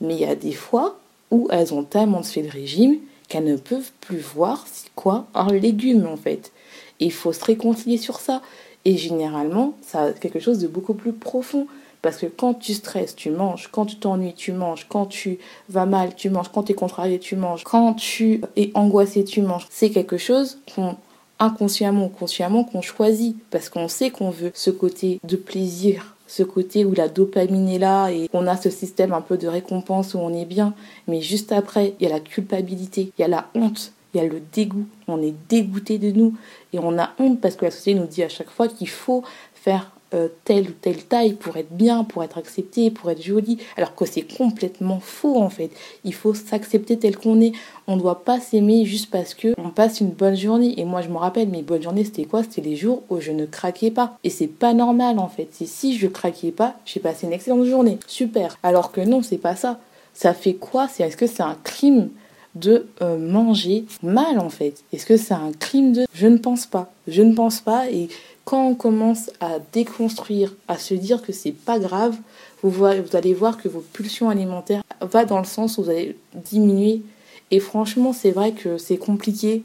Mais 0.00 0.14
il 0.14 0.20
y 0.20 0.26
a 0.26 0.36
des 0.36 0.52
fois 0.52 0.98
où 1.30 1.48
elles 1.50 1.74
ont 1.74 1.82
tellement 1.82 2.22
fait 2.22 2.42
le 2.42 2.50
régime 2.50 2.98
qu'elles 3.28 3.44
ne 3.44 3.56
peuvent 3.56 3.90
plus 4.00 4.18
voir 4.18 4.64
c'est 4.70 4.90
quoi 4.94 5.26
un 5.34 5.52
légume 5.52 6.06
en 6.06 6.16
fait. 6.16 6.52
Et 7.00 7.06
il 7.06 7.12
faut 7.12 7.32
se 7.32 7.44
réconcilier 7.44 7.98
sur 7.98 8.20
ça. 8.20 8.42
Et 8.84 8.96
généralement, 8.96 9.74
ça 9.82 10.04
a 10.04 10.12
quelque 10.12 10.38
chose 10.38 10.60
de 10.60 10.68
beaucoup 10.68 10.94
plus 10.94 11.12
profond. 11.12 11.66
Parce 12.06 12.18
que 12.18 12.26
quand 12.26 12.54
tu 12.54 12.72
stresses, 12.72 13.16
tu 13.16 13.30
manges. 13.30 13.68
Quand 13.72 13.84
tu 13.84 13.96
t'ennuies, 13.96 14.32
tu 14.32 14.52
manges. 14.52 14.86
Quand 14.88 15.06
tu 15.06 15.40
vas 15.68 15.86
mal, 15.86 16.14
tu 16.14 16.30
manges. 16.30 16.52
Quand 16.54 16.62
tu 16.62 16.70
es 16.70 16.74
contrarié, 16.76 17.18
tu 17.18 17.34
manges. 17.34 17.64
Quand 17.64 17.94
tu 17.94 18.42
es 18.54 18.70
angoissé, 18.74 19.24
tu 19.24 19.42
manges. 19.42 19.66
C'est 19.70 19.90
quelque 19.90 20.16
chose 20.16 20.60
qu'on 20.72 20.94
inconsciemment 21.40 22.04
ou 22.04 22.08
consciemment 22.08 22.62
qu'on 22.62 22.80
choisit 22.80 23.36
parce 23.50 23.68
qu'on 23.70 23.88
sait 23.88 24.10
qu'on 24.10 24.30
veut 24.30 24.52
ce 24.54 24.70
côté 24.70 25.18
de 25.24 25.34
plaisir 25.34 26.14
ce 26.28 26.44
côté 26.44 26.84
où 26.84 26.94
la 26.94 27.08
dopamine 27.08 27.68
est 27.68 27.78
là 27.80 28.10
et 28.10 28.28
qu'on 28.28 28.46
a 28.46 28.56
ce 28.56 28.70
système 28.70 29.12
un 29.12 29.20
peu 29.20 29.36
de 29.36 29.48
récompense 29.48 30.14
où 30.14 30.18
on 30.18 30.32
est 30.32 30.44
bien. 30.44 30.74
Mais 31.08 31.20
juste 31.20 31.50
après, 31.50 31.94
il 31.98 32.04
y 32.04 32.10
a 32.10 32.12
la 32.12 32.20
culpabilité, 32.20 33.12
il 33.18 33.20
y 33.20 33.24
a 33.24 33.28
la 33.28 33.48
honte, 33.54 33.92
il 34.14 34.18
y 34.18 34.24
a 34.24 34.28
le 34.28 34.40
dégoût. 34.52 34.86
On 35.08 35.20
est 35.22 35.34
dégoûté 35.48 35.98
de 35.98 36.12
nous. 36.12 36.34
Et 36.72 36.78
on 36.78 36.98
a 36.98 37.10
honte 37.18 37.40
parce 37.40 37.56
que 37.56 37.64
la 37.64 37.70
société 37.72 37.98
nous 37.98 38.06
dit 38.06 38.22
à 38.22 38.28
chaque 38.28 38.50
fois 38.50 38.68
qu'il 38.68 38.88
faut 38.88 39.24
faire 39.54 39.90
euh, 40.14 40.28
telle 40.44 40.68
ou 40.68 40.72
telle 40.72 41.02
taille 41.04 41.32
pour 41.32 41.56
être 41.56 41.72
bien, 41.72 42.04
pour 42.04 42.22
être 42.22 42.38
accepté, 42.38 42.90
pour 42.90 43.10
être 43.10 43.22
joli. 43.22 43.58
Alors 43.76 43.94
que 43.94 44.04
c'est 44.06 44.22
complètement 44.22 45.00
faux 45.00 45.36
en 45.36 45.50
fait. 45.50 45.70
Il 46.04 46.14
faut 46.14 46.34
s'accepter 46.34 46.98
tel 46.98 47.16
qu'on 47.16 47.40
est. 47.40 47.52
On 47.86 47.96
ne 47.96 48.00
doit 48.00 48.24
pas 48.24 48.40
s'aimer 48.40 48.84
juste 48.84 49.10
parce 49.10 49.34
que 49.34 49.54
on 49.58 49.70
passe 49.70 50.00
une 50.00 50.10
bonne 50.10 50.36
journée. 50.36 50.78
Et 50.80 50.84
moi 50.84 51.02
je 51.02 51.08
me 51.08 51.16
rappelle, 51.16 51.48
mes 51.48 51.62
bonnes 51.62 51.82
journées 51.82 52.04
c'était 52.04 52.24
quoi? 52.24 52.42
C'était 52.42 52.60
les 52.60 52.76
jours 52.76 53.02
où 53.10 53.20
je 53.20 53.32
ne 53.32 53.46
craquais 53.46 53.90
pas. 53.90 54.16
Et 54.24 54.30
c'est 54.30 54.46
pas 54.46 54.74
normal 54.74 55.18
en 55.18 55.28
fait. 55.28 55.48
Si 55.50 55.96
je 55.96 56.06
craquais 56.06 56.52
pas, 56.52 56.76
j'ai 56.84 57.00
passé 57.00 57.26
une 57.26 57.32
excellente 57.32 57.64
journée. 57.64 57.98
Super. 58.06 58.58
Alors 58.62 58.92
que 58.92 59.00
non, 59.00 59.22
c'est 59.22 59.38
pas 59.38 59.56
ça. 59.56 59.80
Ça 60.14 60.34
fait 60.34 60.54
quoi? 60.54 60.88
Est-ce 60.98 61.16
que 61.16 61.26
c'est 61.26 61.42
un 61.42 61.56
crime 61.62 62.08
de 62.54 62.86
euh, 63.02 63.18
manger 63.18 63.84
mal 64.02 64.38
en 64.38 64.48
fait? 64.48 64.82
Est-ce 64.92 65.04
que 65.04 65.16
c'est 65.16 65.34
un 65.34 65.52
crime 65.58 65.92
de... 65.92 66.06
Je 66.14 66.26
ne 66.26 66.38
pense 66.38 66.66
pas. 66.66 66.90
Je 67.06 67.22
ne 67.22 67.34
pense 67.34 67.60
pas 67.60 67.90
et 67.90 68.08
quand 68.46 68.68
on 68.68 68.74
commence 68.76 69.30
à 69.40 69.58
déconstruire, 69.72 70.54
à 70.68 70.78
se 70.78 70.94
dire 70.94 71.20
que 71.20 71.32
c'est 71.32 71.50
pas 71.50 71.80
grave, 71.80 72.16
vous, 72.62 72.84
allez 72.84 73.34
voir 73.34 73.60
que 73.60 73.68
vos 73.68 73.80
pulsions 73.80 74.30
alimentaires 74.30 74.84
vont 75.00 75.24
dans 75.24 75.40
le 75.40 75.44
sens 75.44 75.76
où 75.76 75.82
vous 75.82 75.90
allez 75.90 76.16
diminuer. 76.32 77.02
Et 77.50 77.58
franchement, 77.58 78.12
c'est 78.12 78.30
vrai 78.30 78.52
que 78.52 78.78
c'est 78.78 78.98
compliqué, 78.98 79.64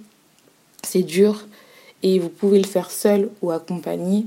c'est 0.83 1.03
dur, 1.03 1.45
et 2.01 2.17
vous 2.17 2.29
pouvez 2.29 2.57
le 2.57 2.65
faire 2.65 2.89
seul 2.89 3.29
ou 3.43 3.51
accompagné. 3.51 4.25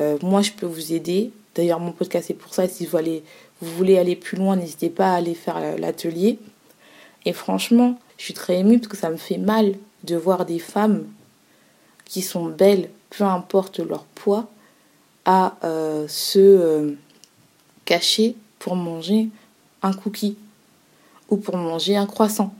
Euh, 0.00 0.16
moi, 0.22 0.40
je 0.40 0.52
peux 0.52 0.66
vous 0.66 0.94
aider. 0.94 1.30
D'ailleurs, 1.54 1.80
mon 1.80 1.92
podcast 1.92 2.30
est 2.30 2.34
pour 2.34 2.54
ça. 2.54 2.66
Si 2.66 2.86
vous, 2.86 2.98
vous 3.60 3.76
voulez 3.76 3.98
aller 3.98 4.16
plus 4.16 4.38
loin, 4.38 4.56
n'hésitez 4.56 4.88
pas 4.88 5.12
à 5.12 5.16
aller 5.16 5.34
faire 5.34 5.76
l'atelier. 5.76 6.38
Et 7.26 7.34
franchement, 7.34 7.98
je 8.16 8.24
suis 8.24 8.34
très 8.34 8.58
émue 8.58 8.78
parce 8.78 8.88
que 8.88 8.96
ça 8.96 9.10
me 9.10 9.18
fait 9.18 9.36
mal 9.36 9.74
de 10.04 10.16
voir 10.16 10.46
des 10.46 10.58
femmes 10.58 11.04
qui 12.06 12.22
sont 12.22 12.46
belles, 12.46 12.88
peu 13.10 13.24
importe 13.24 13.80
leur 13.80 14.04
poids, 14.04 14.48
à 15.24 15.56
euh, 15.64 16.08
se 16.08 16.38
euh, 16.38 16.94
cacher 17.84 18.36
pour 18.58 18.76
manger 18.76 19.28
un 19.82 19.92
cookie 19.92 20.36
ou 21.28 21.36
pour 21.36 21.56
manger 21.56 21.96
un 21.96 22.06
croissant. 22.06 22.54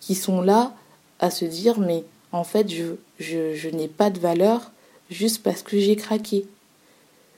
Qui 0.00 0.14
sont 0.14 0.40
là 0.40 0.74
à 1.18 1.30
se 1.30 1.44
dire 1.44 1.78
mais 1.78 2.04
en 2.32 2.44
fait 2.44 2.68
je, 2.68 2.96
je, 3.18 3.54
je 3.54 3.68
n'ai 3.68 3.88
pas 3.88 4.10
de 4.10 4.20
valeur 4.20 4.70
juste 5.10 5.42
parce 5.42 5.62
que 5.62 5.78
j'ai 5.78 5.96
craqué. 5.96 6.46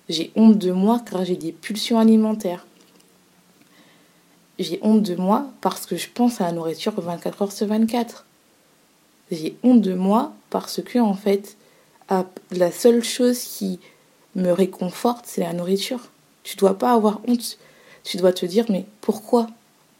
J'ai 0.08 0.32
honte 0.36 0.58
de 0.58 0.72
moi 0.72 1.02
car 1.08 1.24
j'ai 1.24 1.36
des 1.36 1.52
pulsions 1.52 1.98
alimentaires. 1.98 2.66
J'ai 4.58 4.80
honte 4.82 5.02
de 5.02 5.14
moi 5.14 5.46
parce 5.60 5.86
que 5.86 5.96
je 5.96 6.08
pense 6.12 6.40
à 6.40 6.44
la 6.44 6.52
nourriture 6.52 6.98
24 7.00 7.42
heures 7.42 7.52
sur 7.52 7.66
24. 7.66 8.24
J'ai 9.30 9.56
honte 9.62 9.82
de 9.82 9.94
moi 9.94 10.32
parce 10.50 10.82
que 10.82 10.98
en 10.98 11.14
fait 11.14 11.57
la 12.50 12.72
seule 12.72 13.02
chose 13.02 13.38
qui 13.38 13.80
me 14.34 14.50
réconforte, 14.50 15.24
c'est 15.26 15.42
la 15.42 15.52
nourriture. 15.52 16.08
Tu 16.42 16.56
dois 16.56 16.78
pas 16.78 16.92
avoir 16.92 17.20
honte. 17.26 17.58
Tu 18.04 18.16
dois 18.16 18.32
te 18.32 18.46
dire, 18.46 18.66
mais 18.68 18.86
pourquoi? 19.00 19.48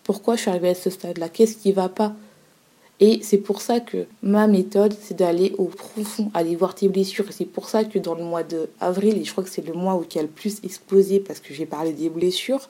Pourquoi 0.05 0.37
je 0.37 0.43
suis 0.43 0.51
arrivée 0.51 0.71
à 0.71 0.75
ce 0.75 0.91
stade-là? 0.91 1.29
Qu'est-ce 1.29 1.57
qui 1.57 1.73
va 1.73 1.89
pas? 1.89 2.15
Et 3.01 3.21
c'est 3.23 3.39
pour 3.39 3.61
ça 3.61 3.79
que 3.79 4.07
ma 4.23 4.47
méthode, 4.47 4.97
c'est 5.01 5.15
d'aller 5.15 5.55
au 5.59 5.67
profond, 5.67 6.31
aller 6.35 6.57
voir 6.57 6.75
tes 6.75 6.89
blessures. 6.89 7.29
Et 7.29 7.33
c'est 7.33 7.45
pour 7.45 7.69
ça 7.69 7.85
que 7.85 7.99
dans 7.99 8.15
le 8.15 8.25
mois 8.25 8.43
d'avril, 8.43 9.19
et 9.19 9.25
je 9.25 9.31
crois 9.31 9.45
que 9.45 9.51
c'est 9.51 9.65
le 9.65 9.75
mois 9.75 9.95
où 9.95 10.05
y 10.13 10.19
a 10.19 10.23
le 10.23 10.29
plus 10.29 10.59
explosé 10.65 11.21
parce 11.21 11.39
que 11.39 11.55
j'ai 11.55 11.67
parlé 11.67 11.93
des 11.93 12.09
blessures, 12.09 12.69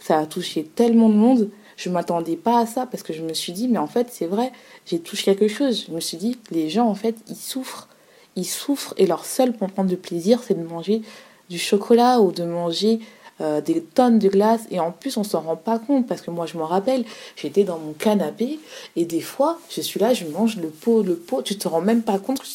ça 0.00 0.18
a 0.18 0.26
touché 0.26 0.64
tellement 0.64 1.08
de 1.08 1.14
monde. 1.14 1.50
Je 1.76 1.88
ne 1.88 1.94
m'attendais 1.94 2.36
pas 2.36 2.60
à 2.60 2.66
ça 2.66 2.86
parce 2.86 3.02
que 3.02 3.12
je 3.12 3.22
me 3.22 3.32
suis 3.32 3.52
dit, 3.52 3.68
mais 3.68 3.78
en 3.78 3.86
fait, 3.86 4.08
c'est 4.10 4.26
vrai, 4.26 4.50
j'ai 4.86 4.98
touché 4.98 5.24
quelque 5.36 5.48
chose. 5.48 5.84
Je 5.86 5.92
me 5.92 6.00
suis 6.00 6.16
dit, 6.16 6.38
les 6.50 6.68
gens, 6.68 6.88
en 6.88 6.94
fait, 6.94 7.16
ils 7.28 7.36
souffrent 7.36 7.88
ils 8.36 8.46
souffrent 8.46 8.94
et 8.96 9.06
leur 9.06 9.24
seul 9.24 9.54
moment 9.60 9.88
de 9.88 9.96
plaisir, 9.96 10.40
c'est 10.42 10.54
de 10.54 10.66
manger 10.66 11.02
du 11.48 11.58
chocolat 11.58 12.20
ou 12.20 12.32
de 12.32 12.44
manger 12.44 13.00
euh, 13.40 13.60
des 13.60 13.82
tonnes 13.82 14.18
de 14.18 14.28
glace. 14.28 14.62
Et 14.70 14.80
en 14.80 14.92
plus, 14.92 15.16
on 15.16 15.24
s'en 15.24 15.40
rend 15.40 15.56
pas 15.56 15.78
compte 15.78 16.06
parce 16.06 16.20
que 16.20 16.30
moi, 16.30 16.46
je 16.46 16.58
me 16.58 16.62
rappelle, 16.62 17.04
j'étais 17.36 17.64
dans 17.64 17.78
mon 17.78 17.92
canapé 17.92 18.60
et 18.96 19.04
des 19.04 19.20
fois, 19.20 19.58
je 19.70 19.80
suis 19.80 19.98
là, 19.98 20.12
je 20.12 20.26
mange 20.26 20.56
le 20.56 20.68
pot, 20.68 21.02
le 21.02 21.16
pot. 21.16 21.42
Tu 21.42 21.56
te 21.56 21.66
rends 21.66 21.80
même 21.80 22.02
pas 22.02 22.18
compte 22.18 22.40
que 22.40 22.46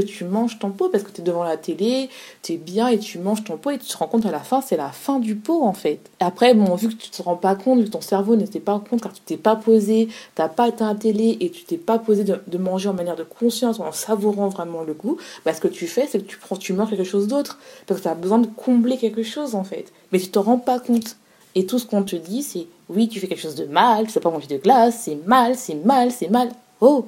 tu 0.00 0.24
manges 0.24 0.58
ton 0.58 0.70
pot 0.70 0.88
parce 0.88 1.04
que 1.04 1.10
tu 1.10 1.20
es 1.20 1.24
devant 1.24 1.44
la 1.44 1.56
télé, 1.56 2.08
tu 2.42 2.52
es 2.52 2.56
bien 2.56 2.88
et 2.88 2.98
tu 2.98 3.18
manges 3.18 3.44
ton 3.44 3.56
pot 3.56 3.70
et 3.70 3.78
tu 3.78 3.86
te 3.86 3.96
rends 3.96 4.06
compte 4.06 4.26
à 4.26 4.30
la 4.30 4.40
fin, 4.40 4.60
c'est 4.60 4.76
la 4.76 4.90
fin 4.90 5.18
du 5.18 5.36
pot 5.36 5.62
en 5.62 5.72
fait. 5.72 6.00
Après, 6.20 6.54
bon, 6.54 6.74
vu 6.74 6.88
que 6.88 6.94
tu 6.94 7.10
te 7.10 7.22
rends 7.22 7.36
pas 7.36 7.54
compte, 7.54 7.78
vu 7.80 7.84
que 7.86 7.90
ton 7.90 8.00
cerveau 8.00 8.36
n'était 8.36 8.60
pas 8.60 8.82
compte 8.88 9.02
car 9.02 9.12
tu 9.12 9.20
t'es 9.20 9.36
pas 9.36 9.56
posé, 9.56 10.08
t'as 10.34 10.48
pas 10.48 10.68
éteint 10.68 10.88
la 10.88 10.98
télé 10.98 11.36
et 11.40 11.50
tu 11.50 11.64
t'es 11.64 11.76
pas 11.76 11.98
posé 11.98 12.24
de, 12.24 12.58
manger 12.58 12.88
en 12.88 12.94
manière 12.94 13.16
de 13.16 13.24
conscience, 13.24 13.80
en 13.80 13.92
savourant 13.92 14.48
vraiment 14.48 14.82
le 14.82 14.94
goût, 14.94 15.18
bah, 15.44 15.52
ce 15.52 15.60
que 15.60 15.68
tu 15.68 15.86
fais, 15.86 16.06
c'est 16.06 16.18
que 16.18 16.24
tu 16.24 16.38
prends, 16.38 16.56
tu 16.56 16.72
manges 16.72 16.90
quelque 16.90 17.04
chose 17.04 17.28
d'autre 17.28 17.58
parce 17.86 18.00
que 18.00 18.04
tu 18.04 18.08
as 18.08 18.14
besoin 18.14 18.38
de 18.38 18.46
combler 18.46 18.96
quelque 18.96 19.22
chose 19.22 19.54
en 19.54 19.64
fait. 19.64 19.92
Mais 20.12 20.18
tu 20.18 20.28
te 20.28 20.38
rends 20.38 20.58
pas 20.58 20.78
compte. 20.78 21.16
Et 21.56 21.66
tout 21.66 21.78
ce 21.78 21.86
qu'on 21.86 22.02
te 22.02 22.16
dit, 22.16 22.42
c'est 22.42 22.66
oui, 22.88 23.08
tu 23.08 23.20
fais 23.20 23.28
quelque 23.28 23.40
chose 23.40 23.54
de 23.54 23.66
mal, 23.66 24.06
tu 24.06 24.12
sais 24.12 24.20
pas 24.20 24.30
manger 24.30 24.48
de 24.48 24.56
glace, 24.56 25.02
c'est 25.04 25.18
mal, 25.26 25.56
c'est 25.56 25.76
mal, 25.84 26.10
c'est 26.10 26.28
mal. 26.28 26.50
Oh, 26.80 27.06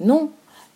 non, 0.00 0.30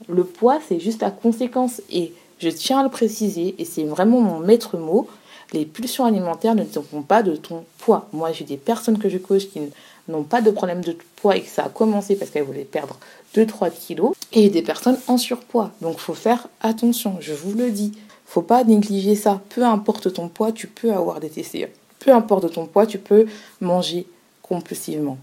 le 0.09 0.25
poids, 0.25 0.59
c'est 0.67 0.81
juste 0.81 1.03
la 1.03 1.11
conséquence. 1.11 1.81
Et 1.91 2.13
je 2.39 2.49
tiens 2.49 2.81
à 2.81 2.83
le 2.83 2.89
préciser, 2.89 3.55
et 3.59 3.65
c'est 3.65 3.85
vraiment 3.85 4.21
mon 4.21 4.39
maître 4.39 4.77
mot, 4.77 5.09
les 5.53 5.65
pulsions 5.67 6.05
alimentaires 6.05 6.55
ne 6.55 6.65
dépendent 6.65 7.07
pas 7.07 7.23
de 7.23 7.37
ton 7.37 7.65
poids. 7.79 8.09
Moi, 8.13 8.33
j'ai 8.33 8.45
des 8.45 8.57
personnes 8.57 8.99
que 8.99 9.09
je 9.09 9.19
coach 9.19 9.49
qui 9.49 9.61
n'ont 10.09 10.23
pas 10.23 10.41
de 10.41 10.51
problème 10.51 10.81
de 10.81 10.97
poids 11.17 11.37
et 11.37 11.43
que 11.43 11.49
ça 11.49 11.65
a 11.65 11.69
commencé 11.69 12.17
parce 12.17 12.31
qu'elles 12.31 12.45
voulaient 12.45 12.65
perdre 12.65 12.99
2-3 13.35 13.71
kilos, 13.71 14.13
et 14.33 14.49
des 14.49 14.63
personnes 14.63 14.99
en 15.09 15.19
surpoids. 15.19 15.71
Donc, 15.81 15.99
faut 15.99 16.15
faire 16.15 16.49
attention, 16.61 17.19
je 17.21 17.35
vous 17.35 17.53
le 17.55 17.71
dis. 17.71 17.93
faut 18.27 18.43
pas 18.43 18.65
négliger 18.65 19.15
ça. 19.15 19.43
Peu 19.51 19.63
importe 19.63 20.13
ton 20.15 20.29
poids, 20.29 20.53
tu 20.53 20.67
peux 20.67 20.93
avoir 20.93 21.21
des 21.21 21.29
TCE. 21.29 21.69
Peu 21.99 22.13
importe 22.13 22.51
ton 22.51 22.67
poids, 22.67 22.87
tu 22.87 22.99
peux 22.99 23.27
manger 23.61 24.07
compulsivement. 24.41 25.19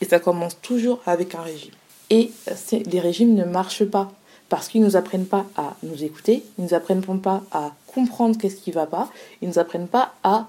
Et 0.00 0.04
ça 0.04 0.18
commence 0.18 0.60
toujours 0.60 1.00
avec 1.06 1.34
un 1.34 1.40
régime. 1.40 1.72
Et 2.10 2.30
les 2.72 3.00
régimes 3.00 3.34
ne 3.34 3.44
marchent 3.44 3.84
pas 3.84 4.12
parce 4.48 4.68
qu'ils 4.68 4.80
ne 4.80 4.86
nous 4.86 4.96
apprennent 4.96 5.26
pas 5.26 5.44
à 5.56 5.76
nous 5.82 6.04
écouter, 6.04 6.44
ils 6.56 6.64
ne 6.64 6.68
nous 6.68 6.74
apprennent 6.74 7.02
pas 7.02 7.42
à 7.50 7.72
comprendre 7.86 8.38
qu'est-ce 8.38 8.56
qui 8.56 8.70
ne 8.70 8.76
va 8.76 8.86
pas, 8.86 9.10
ils 9.42 9.48
ne 9.48 9.52
nous 9.52 9.58
apprennent 9.58 9.88
pas 9.88 10.14
à 10.22 10.46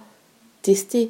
tester. 0.61 1.09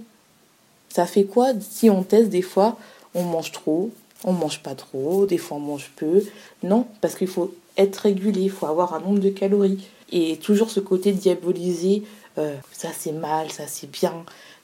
Ça 0.90 1.06
fait 1.06 1.26
quoi 1.26 1.50
si 1.60 1.90
on 1.90 2.04
teste 2.04 2.30
des 2.30 2.42
fois, 2.42 2.78
on 3.14 3.24
mange 3.24 3.52
trop, 3.52 3.92
on 4.24 4.32
mange 4.32 4.64
pas 4.64 4.76
trop, 4.76 5.26
des 5.26 5.38
fois 5.38 5.58
on 5.58 5.62
mange 5.62 5.92
peu? 5.96 6.24
Non, 6.64 6.88
parce 7.02 7.16
qu'il 7.16 7.28
faut 7.28 7.54
être 7.78 7.98
régulé, 7.98 8.42
il 8.42 8.52
faut 8.52 8.68
avoir 8.68 8.94
un 8.94 9.02
nombre 9.02 9.20
de 9.20 9.30
calories. 9.30 9.86
Et 10.12 10.38
toujours 10.38 10.70
ce 10.70 10.80
côté 10.80 11.12
diabolisé, 11.12 12.04
euh, 12.38 12.56
ça 12.72 12.90
c'est 12.98 13.12
mal, 13.12 13.52
ça 13.52 13.64
c'est 13.68 13.92
bien. 13.92 14.14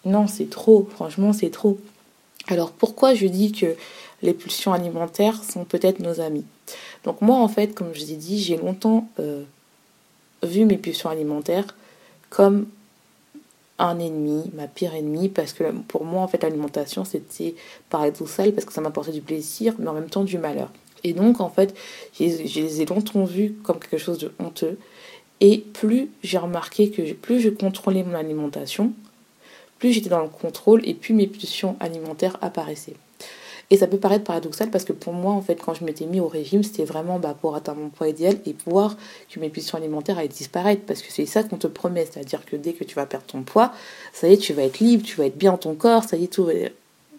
Non, 0.06 0.28
c'est 0.28 0.50
trop, 0.50 0.88
franchement 0.90 1.34
c'est 1.34 1.52
trop. 1.52 1.78
Alors 2.48 2.72
pourquoi 2.72 3.14
je 3.14 3.28
dis 3.28 3.52
que 3.52 3.76
les 4.24 4.34
pulsions 4.34 4.74
alimentaires 4.74 5.44
sont 5.44 5.66
peut-être 5.66 6.00
nos 6.00 6.20
amis. 6.20 6.46
Donc 7.04 7.22
moi, 7.22 7.38
en 7.38 7.48
fait, 7.48 7.76
comme 7.76 7.94
je 7.94 8.04
vous 8.04 8.12
ai 8.12 8.16
dit, 8.16 8.40
j'ai 8.40 8.58
longtemps 8.58 9.08
euh, 9.20 9.44
vu 10.42 10.66
mes 10.66 10.78
pulsions 10.78 11.10
alimentaires 11.10 11.76
comme 12.30 12.66
un 13.80 14.00
ennemi, 14.00 14.50
ma 14.54 14.68
pire 14.68 14.96
ennemie, 14.96 15.30
parce 15.30 15.52
que 15.54 15.64
pour 15.88 16.06
moi, 16.06 16.22
en 16.22 16.28
fait, 16.28 16.42
l'alimentation, 16.42 17.04
c'était 17.06 17.56
paradoxal, 17.90 18.54
parce 18.54 18.66
que 18.66 18.74
ça 18.74 18.82
m'apportait 18.82 19.12
du 19.12 19.22
plaisir, 19.22 19.76
mais 19.78 19.88
en 19.88 19.94
même 19.94 20.10
temps 20.10 20.24
du 20.24 20.38
malheur. 20.38 20.70
Et 21.04 21.14
donc, 21.14 21.42
en 21.42 21.50
fait, 21.50 21.76
je 22.18 22.24
les 22.24 22.82
ai 22.82 22.86
longtemps 22.86 23.26
vus 23.26 23.56
comme 23.64 23.80
quelque 23.80 23.98
chose 23.98 24.20
de 24.20 24.32
honteux. 24.40 24.78
Et 25.42 25.58
plus 25.58 26.10
j'ai 26.24 26.38
remarqué 26.38 26.90
que 26.90 27.12
plus 27.14 27.42
je 27.42 27.50
contrôlais 27.50 28.04
mon 28.04 28.14
alimentation, 28.14 28.94
plus 29.80 29.92
j'étais 29.92 30.10
dans 30.10 30.22
le 30.22 30.30
contrôle 30.30 30.88
et 30.88 30.94
plus 30.94 31.14
mes 31.14 31.28
pulsions 31.28 31.76
alimentaires 31.82 32.38
apparaissaient. 32.42 32.96
Et 33.74 33.78
ça 33.78 33.88
peut 33.88 33.98
paraître 33.98 34.24
paradoxal 34.24 34.70
parce 34.70 34.84
que 34.84 34.94
pour 34.94 35.14
moi, 35.14 35.34
en 35.34 35.42
fait, 35.42 35.56
quand 35.56 35.74
je 35.74 35.84
m'étais 35.84 36.06
mis 36.06 36.20
au 36.20 36.28
régime, 36.28 36.62
c'était 36.62 36.84
vraiment 36.84 37.18
bah, 37.18 37.36
pour 37.42 37.56
atteindre 37.56 37.80
mon 37.80 37.90
poids 37.90 38.08
idéal 38.08 38.38
et 38.46 38.56
voir 38.68 38.96
que 39.32 39.40
mes 39.40 39.50
pulsions 39.50 39.80
alimentaires 39.80 40.20
allaient 40.20 40.28
disparaître. 40.28 40.84
Parce 40.86 41.02
que 41.02 41.12
c'est 41.12 41.26
ça 41.26 41.42
qu'on 41.42 41.58
te 41.58 41.66
promet. 41.66 42.06
C'est-à-dire 42.06 42.46
que 42.46 42.56
dès 42.56 42.74
que 42.74 42.84
tu 42.84 42.94
vas 42.94 43.08
perdre 43.08 43.26
ton 43.26 43.42
poids, 43.42 43.74
ça 44.14 44.30
y 44.30 44.34
est, 44.34 44.38
tu 44.38 44.54
vas 44.54 44.62
être 44.62 44.80
libre, 44.80 45.04
tu 45.04 45.16
vas 45.16 45.26
être 45.26 45.40
bien 45.40 45.54
dans 45.54 45.58
ton 45.58 45.74
corps, 45.74 46.04
ça 46.04 46.18
y 46.18 46.26
est, 46.26 46.28
tout 46.28 46.48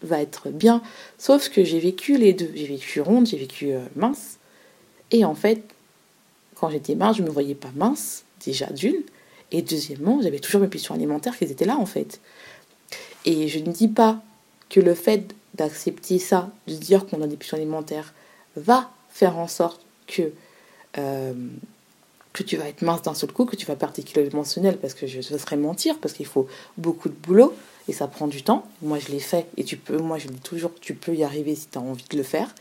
va 0.02 0.20
être 0.20 0.50
bien. 0.50 0.80
Sauf 1.18 1.48
que 1.48 1.64
j'ai 1.64 1.80
vécu 1.80 2.18
les 2.18 2.32
deux. 2.32 2.52
J'ai 2.54 2.66
vécu 2.66 3.00
ronde, 3.00 3.26
j'ai 3.26 3.38
vécu 3.38 3.72
euh, 3.72 3.80
mince. 3.96 4.38
Et 5.10 5.24
en 5.24 5.34
fait, 5.34 5.60
quand 6.54 6.70
j'étais 6.70 6.94
mince, 6.94 7.16
je 7.16 7.22
ne 7.22 7.26
me 7.26 7.32
voyais 7.32 7.56
pas 7.56 7.72
mince, 7.74 8.22
déjà 8.46 8.66
d'une. 8.66 9.02
Et 9.50 9.60
deuxièmement, 9.60 10.20
j'avais 10.22 10.38
toujours 10.38 10.60
mes 10.60 10.68
pulsions 10.68 10.94
alimentaires 10.94 11.36
qui 11.36 11.42
étaient 11.46 11.64
là, 11.64 11.78
en 11.78 11.86
fait. 11.86 12.20
Et 13.24 13.48
je 13.48 13.58
ne 13.58 13.72
dis 13.72 13.88
pas 13.88 14.22
que 14.70 14.78
le 14.78 14.94
fait 14.94 15.34
d'accepter 15.54 16.18
ça, 16.18 16.50
de 16.66 16.74
dire 16.74 17.06
qu'on 17.06 17.22
a 17.22 17.26
des 17.26 17.36
pulsions 17.36 17.56
alimentaires, 17.56 18.12
va 18.56 18.90
faire 19.10 19.38
en 19.38 19.48
sorte 19.48 19.80
que, 20.06 20.32
euh, 20.98 21.32
que 22.32 22.42
tu 22.42 22.56
vas 22.56 22.68
être 22.68 22.82
mince 22.82 23.02
d'un 23.02 23.14
seul 23.14 23.32
coup, 23.32 23.44
que 23.44 23.56
tu 23.56 23.66
vas 23.66 23.76
perdre 23.76 23.94
tes 23.94 24.02
kilos 24.02 24.28
parce 24.80 24.94
que 24.94 25.06
je, 25.06 25.20
ce 25.20 25.38
serait 25.38 25.56
mentir, 25.56 25.98
parce 25.98 26.14
qu'il 26.14 26.26
faut 26.26 26.48
beaucoup 26.76 27.08
de 27.08 27.14
boulot. 27.14 27.54
et 27.86 27.92
ça 27.92 28.08
prend 28.08 28.26
du 28.26 28.42
temps. 28.42 28.66
Moi, 28.82 28.98
je 28.98 29.08
l'ai 29.12 29.20
fait 29.20 29.46
et 29.56 29.64
tu 29.64 29.76
peux, 29.76 29.98
moi, 29.98 30.18
je 30.18 30.28
dis 30.28 30.40
toujours, 30.40 30.72
tu 30.80 30.94
peux 30.94 31.14
y 31.14 31.22
arriver 31.22 31.54
si 31.54 31.68
tu 31.68 31.78
as 31.78 31.80
envie 31.80 32.04
de 32.10 32.16
le 32.16 32.22
faire. 32.22 32.54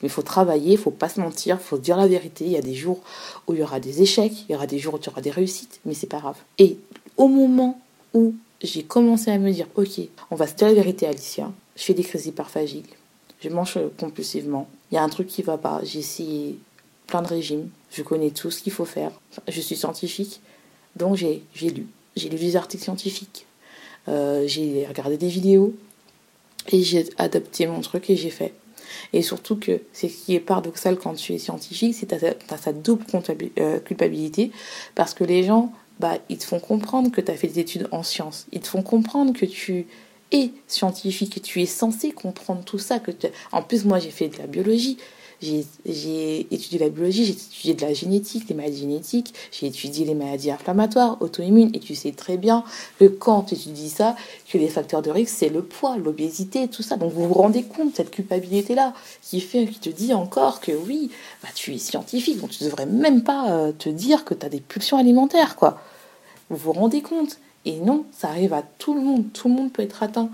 Mais 0.00 0.08
il 0.08 0.10
faut 0.10 0.22
travailler, 0.22 0.72
il 0.72 0.78
faut 0.78 0.90
pas 0.90 1.08
se 1.08 1.18
mentir, 1.20 1.58
il 1.60 1.64
faut 1.64 1.78
dire 1.78 1.96
la 1.96 2.06
vérité. 2.06 2.44
Il 2.44 2.52
y 2.52 2.56
a 2.56 2.62
des 2.62 2.74
jours 2.74 3.00
où 3.46 3.54
il 3.54 3.60
y 3.60 3.62
aura 3.62 3.80
des 3.80 4.02
échecs, 4.02 4.44
il 4.48 4.52
y 4.52 4.54
aura 4.54 4.66
des 4.66 4.78
jours 4.78 4.94
où 4.94 4.98
tu 4.98 5.08
auras 5.08 5.22
des 5.22 5.30
réussites, 5.30 5.80
mais 5.84 5.94
c'est 5.94 6.06
pas 6.06 6.18
grave. 6.18 6.36
Et 6.58 6.78
au 7.16 7.28
moment 7.28 7.80
où 8.14 8.34
j'ai 8.62 8.82
commencé 8.82 9.30
à 9.30 9.38
me 9.38 9.50
dire, 9.50 9.66
ok, 9.74 10.00
on 10.30 10.36
va 10.36 10.46
se 10.46 10.54
dire 10.54 10.68
la 10.68 10.74
vérité, 10.74 11.06
Alicia, 11.06 11.50
je 11.76 11.82
fais 11.82 11.94
des 11.94 12.02
crises 12.02 12.26
hyperphagiques, 12.26 12.94
je 13.40 13.48
mange 13.48 13.78
compulsivement, 13.98 14.68
il 14.90 14.96
y 14.96 14.98
a 14.98 15.02
un 15.02 15.08
truc 15.08 15.28
qui 15.28 15.42
va 15.42 15.58
pas, 15.58 15.80
j'ai 15.84 16.00
essayé 16.00 16.58
plein 17.06 17.22
de 17.22 17.28
régimes, 17.28 17.68
je 17.92 18.02
connais 18.02 18.30
tout 18.30 18.50
ce 18.50 18.62
qu'il 18.62 18.72
faut 18.72 18.84
faire, 18.84 19.12
je 19.46 19.60
suis 19.60 19.76
scientifique, 19.76 20.40
donc 20.96 21.16
j'ai 21.16 21.42
lu, 21.60 21.86
j'ai 22.16 22.28
lu 22.28 22.36
des 22.36 22.56
articles 22.56 22.82
scientifiques, 22.82 23.46
euh, 24.08 24.44
j'ai 24.46 24.86
regardé 24.86 25.16
des 25.16 25.28
vidéos. 25.28 25.74
Et 26.72 26.82
j'ai 26.82 27.08
adapté 27.18 27.66
mon 27.66 27.80
truc 27.80 28.10
et 28.10 28.16
j'ai 28.16 28.30
fait. 28.30 28.52
Et 29.12 29.22
surtout 29.22 29.56
que 29.56 29.82
c'est 29.92 30.08
ce 30.08 30.24
qui 30.24 30.34
est 30.34 30.40
paradoxal 30.40 30.96
quand 30.96 31.14
tu 31.14 31.32
es 31.32 31.38
scientifique, 31.38 31.94
c'est 31.94 32.06
que 32.06 32.16
tu 32.16 32.54
as, 32.54 32.56
sa 32.56 32.72
double 32.72 33.04
euh, 33.58 33.78
culpabilité 33.80 34.50
parce 34.94 35.14
que 35.14 35.24
les 35.24 35.44
gens, 35.44 35.72
bah, 36.00 36.18
ils 36.28 36.38
te 36.38 36.44
font 36.44 36.60
comprendre 36.60 37.10
que 37.10 37.20
tu 37.20 37.30
as 37.30 37.36
fait 37.36 37.48
des 37.48 37.60
études 37.60 37.88
en 37.92 38.02
sciences. 38.02 38.46
Ils 38.52 38.60
te 38.60 38.68
font 38.68 38.82
comprendre 38.82 39.32
que 39.32 39.46
tu 39.46 39.86
es 40.32 40.50
scientifique 40.66 41.36
et 41.36 41.40
tu 41.40 41.62
es 41.62 41.66
censé 41.66 42.10
comprendre 42.10 42.64
tout 42.64 42.78
ça. 42.78 42.98
Que 42.98 43.10
En 43.52 43.62
plus, 43.62 43.84
moi, 43.84 43.98
j'ai 43.98 44.10
fait 44.10 44.28
de 44.28 44.38
la 44.38 44.46
biologie. 44.46 44.98
J'ai 45.42 46.46
étudié 46.50 46.78
la 46.78 46.88
biologie, 46.88 47.26
j'ai 47.26 47.32
étudié 47.32 47.74
de 47.74 47.82
la 47.82 47.92
génétique, 47.92 48.48
les 48.48 48.54
maladies 48.54 48.80
génétiques, 48.80 49.34
j'ai 49.52 49.66
étudié 49.66 50.06
les 50.06 50.14
maladies 50.14 50.50
inflammatoires, 50.50 51.18
auto-immunes, 51.20 51.70
et 51.74 51.80
tu 51.80 51.94
sais 51.94 52.12
très 52.12 52.38
bien 52.38 52.64
que 52.98 53.04
quand 53.04 53.42
tu 53.42 53.54
étudies 53.54 53.90
ça, 53.90 54.16
que 54.50 54.56
les 54.56 54.68
facteurs 54.68 55.02
de 55.02 55.10
risque, 55.10 55.34
c'est 55.36 55.50
le 55.50 55.62
poids, 55.62 55.98
l'obésité, 55.98 56.68
tout 56.68 56.82
ça. 56.82 56.96
Donc 56.96 57.12
vous 57.12 57.28
vous 57.28 57.34
rendez 57.34 57.64
compte 57.64 57.94
cette 57.94 58.10
culpabilité-là 58.10 58.94
qui 59.20 59.40
fait, 59.40 59.66
qui 59.66 59.78
te 59.78 59.90
dit 59.90 60.14
encore 60.14 60.60
que 60.60 60.72
oui, 60.72 61.10
bah, 61.42 61.50
tu 61.54 61.74
es 61.74 61.78
scientifique, 61.78 62.40
donc 62.40 62.50
tu 62.50 62.64
devrais 62.64 62.86
même 62.86 63.22
pas 63.22 63.50
euh, 63.50 63.72
te 63.72 63.90
dire 63.90 64.24
que 64.24 64.32
tu 64.32 64.46
as 64.46 64.48
des 64.48 64.60
pulsions 64.60 64.96
alimentaires, 64.96 65.56
quoi. 65.56 65.82
Vous 66.48 66.56
vous 66.56 66.72
rendez 66.72 67.02
compte 67.02 67.38
Et 67.66 67.80
non, 67.80 68.06
ça 68.12 68.28
arrive 68.28 68.54
à 68.54 68.62
tout 68.62 68.94
le 68.94 69.00
monde, 69.00 69.24
tout 69.34 69.48
le 69.48 69.54
monde 69.54 69.72
peut 69.72 69.82
être 69.82 70.02
atteint. 70.02 70.30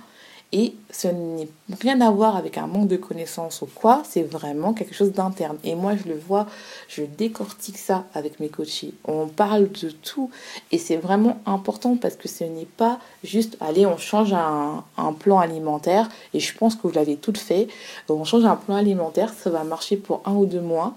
Et 0.54 0.74
ce 0.90 1.08
n'est 1.08 1.48
rien 1.80 2.02
à 2.02 2.10
voir 2.10 2.36
avec 2.36 2.58
un 2.58 2.66
manque 2.66 2.86
de 2.86 2.98
connaissances 2.98 3.62
ou 3.62 3.68
quoi, 3.74 4.02
c'est 4.06 4.22
vraiment 4.22 4.74
quelque 4.74 4.94
chose 4.94 5.12
d'interne. 5.12 5.56
Et 5.64 5.74
moi, 5.74 5.94
je 5.96 6.06
le 6.10 6.18
vois, 6.18 6.46
je 6.88 7.04
décortique 7.04 7.78
ça 7.78 8.04
avec 8.12 8.38
mes 8.38 8.50
coachés. 8.50 8.92
On 9.06 9.28
parle 9.28 9.70
de 9.72 9.88
tout 9.88 10.30
et 10.70 10.76
c'est 10.76 10.98
vraiment 10.98 11.38
important 11.46 11.96
parce 11.96 12.16
que 12.16 12.28
ce 12.28 12.44
n'est 12.44 12.66
pas 12.66 13.00
juste, 13.24 13.56
allez, 13.60 13.86
on 13.86 13.96
change 13.96 14.34
un, 14.34 14.84
plan 15.18 15.38
alimentaire 15.38 16.10
et 16.34 16.40
je 16.40 16.54
pense 16.54 16.74
que 16.74 16.82
vous 16.82 16.92
l'avez 16.92 17.16
tout 17.16 17.32
fait. 17.34 17.68
On 18.10 18.24
change 18.24 18.44
un 18.44 18.56
plan 18.56 18.76
alimentaire, 18.76 19.32
ça 19.32 19.48
va 19.48 19.64
marcher 19.64 19.96
pour 19.96 20.20
un 20.26 20.34
ou 20.34 20.44
deux 20.44 20.60
mois, 20.60 20.94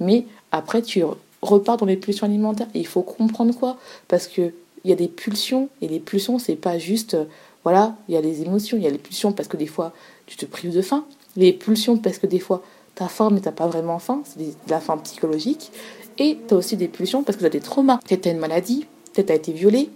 mais 0.00 0.24
après, 0.50 0.80
tu 0.80 1.04
repars 1.42 1.76
dans 1.76 1.86
les 1.86 1.96
pulsions 1.96 2.26
alimentaires. 2.26 2.68
Il 2.72 2.86
faut 2.86 3.02
comprendre 3.02 3.54
quoi? 3.54 3.76
Parce 4.08 4.28
que 4.28 4.54
il 4.84 4.90
y 4.90 4.92
a 4.92 4.96
des 4.96 5.08
pulsions 5.08 5.68
et 5.80 5.88
les 5.88 6.00
pulsions, 6.00 6.38
c'est 6.38 6.56
pas 6.56 6.78
juste 6.78 7.16
voilà, 7.64 7.96
il 8.08 8.14
y 8.14 8.18
a 8.18 8.20
les 8.20 8.42
émotions, 8.42 8.76
il 8.76 8.84
y 8.84 8.86
a 8.86 8.90
les 8.90 8.98
pulsions 8.98 9.32
parce 9.32 9.48
que 9.48 9.56
des 9.56 9.66
fois 9.66 9.92
tu 10.26 10.36
te 10.36 10.44
prives 10.44 10.74
de 10.74 10.82
faim, 10.82 11.04
les 11.36 11.52
pulsions 11.52 11.96
parce 11.96 12.18
que 12.18 12.26
des 12.26 12.38
fois 12.38 12.62
tu 12.94 13.02
as 13.02 13.08
faim 13.08 13.30
mais 13.32 13.40
tu 13.40 13.50
pas 13.50 13.66
vraiment 13.66 13.98
faim, 13.98 14.22
c'est 14.24 14.38
de 14.38 14.52
la 14.68 14.80
faim 14.80 14.98
psychologique, 14.98 15.72
et 16.18 16.38
tu 16.46 16.54
as 16.54 16.56
aussi 16.56 16.76
des 16.76 16.88
pulsions 16.88 17.22
parce 17.22 17.36
que 17.36 17.40
tu 17.40 17.46
as 17.46 17.50
des 17.50 17.60
traumas. 17.60 17.98
Peut-être 18.06 18.26
une 18.26 18.38
maladie, 18.38 18.86
peut-être 19.12 19.26
tu 19.26 19.32
as 19.32 19.36
été 19.36 19.52
violé, 19.52 19.90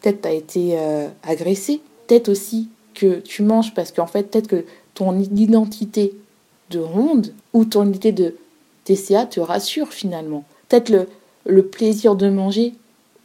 peut-être 0.00 0.22
tu 0.22 0.28
as 0.28 0.32
été 0.32 0.78
euh, 0.78 1.08
agressé, 1.22 1.80
peut-être 2.06 2.28
aussi 2.28 2.68
que 2.94 3.20
tu 3.20 3.42
manges 3.42 3.74
parce 3.74 3.92
qu'en 3.92 4.06
fait, 4.06 4.24
peut-être 4.30 4.48
que 4.48 4.64
ton 4.94 5.18
identité 5.18 6.14
de 6.70 6.78
ronde 6.78 7.32
ou 7.52 7.64
ton 7.64 7.84
identité 7.84 8.12
de 8.12 8.36
TCA 8.84 9.26
te 9.26 9.40
rassure 9.40 9.92
finalement. 9.92 10.44
Peut-être 10.68 11.06
le 11.44 11.66
plaisir 11.66 12.14
de 12.16 12.28
manger 12.28 12.74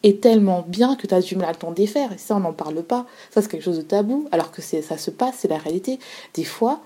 est 0.04 0.22
tellement 0.22 0.66
bien 0.68 0.96
que 0.96 1.08
tu 1.08 1.14
as 1.14 1.22
du 1.22 1.36
mal 1.36 1.50
à 1.50 1.54
t'en 1.54 1.72
défaire. 1.72 2.12
Et 2.14 2.18
ça, 2.18 2.36
on 2.36 2.40
n'en 2.40 2.54
parle 2.54 2.82
pas. 2.84 3.06
Ça, 3.34 3.42
c'est 3.42 3.50
quelque 3.50 3.64
chose 3.64 3.78
de 3.78 3.84
tabou. 3.84 4.28
Alors 4.32 4.52
que 4.52 4.62
ça 4.62 4.98
se 4.98 5.12
passe, 5.12 5.36
c'est 5.40 5.48
la 5.48 5.58
réalité. 5.58 6.00
Des 6.34 6.44
fois, 6.44 6.82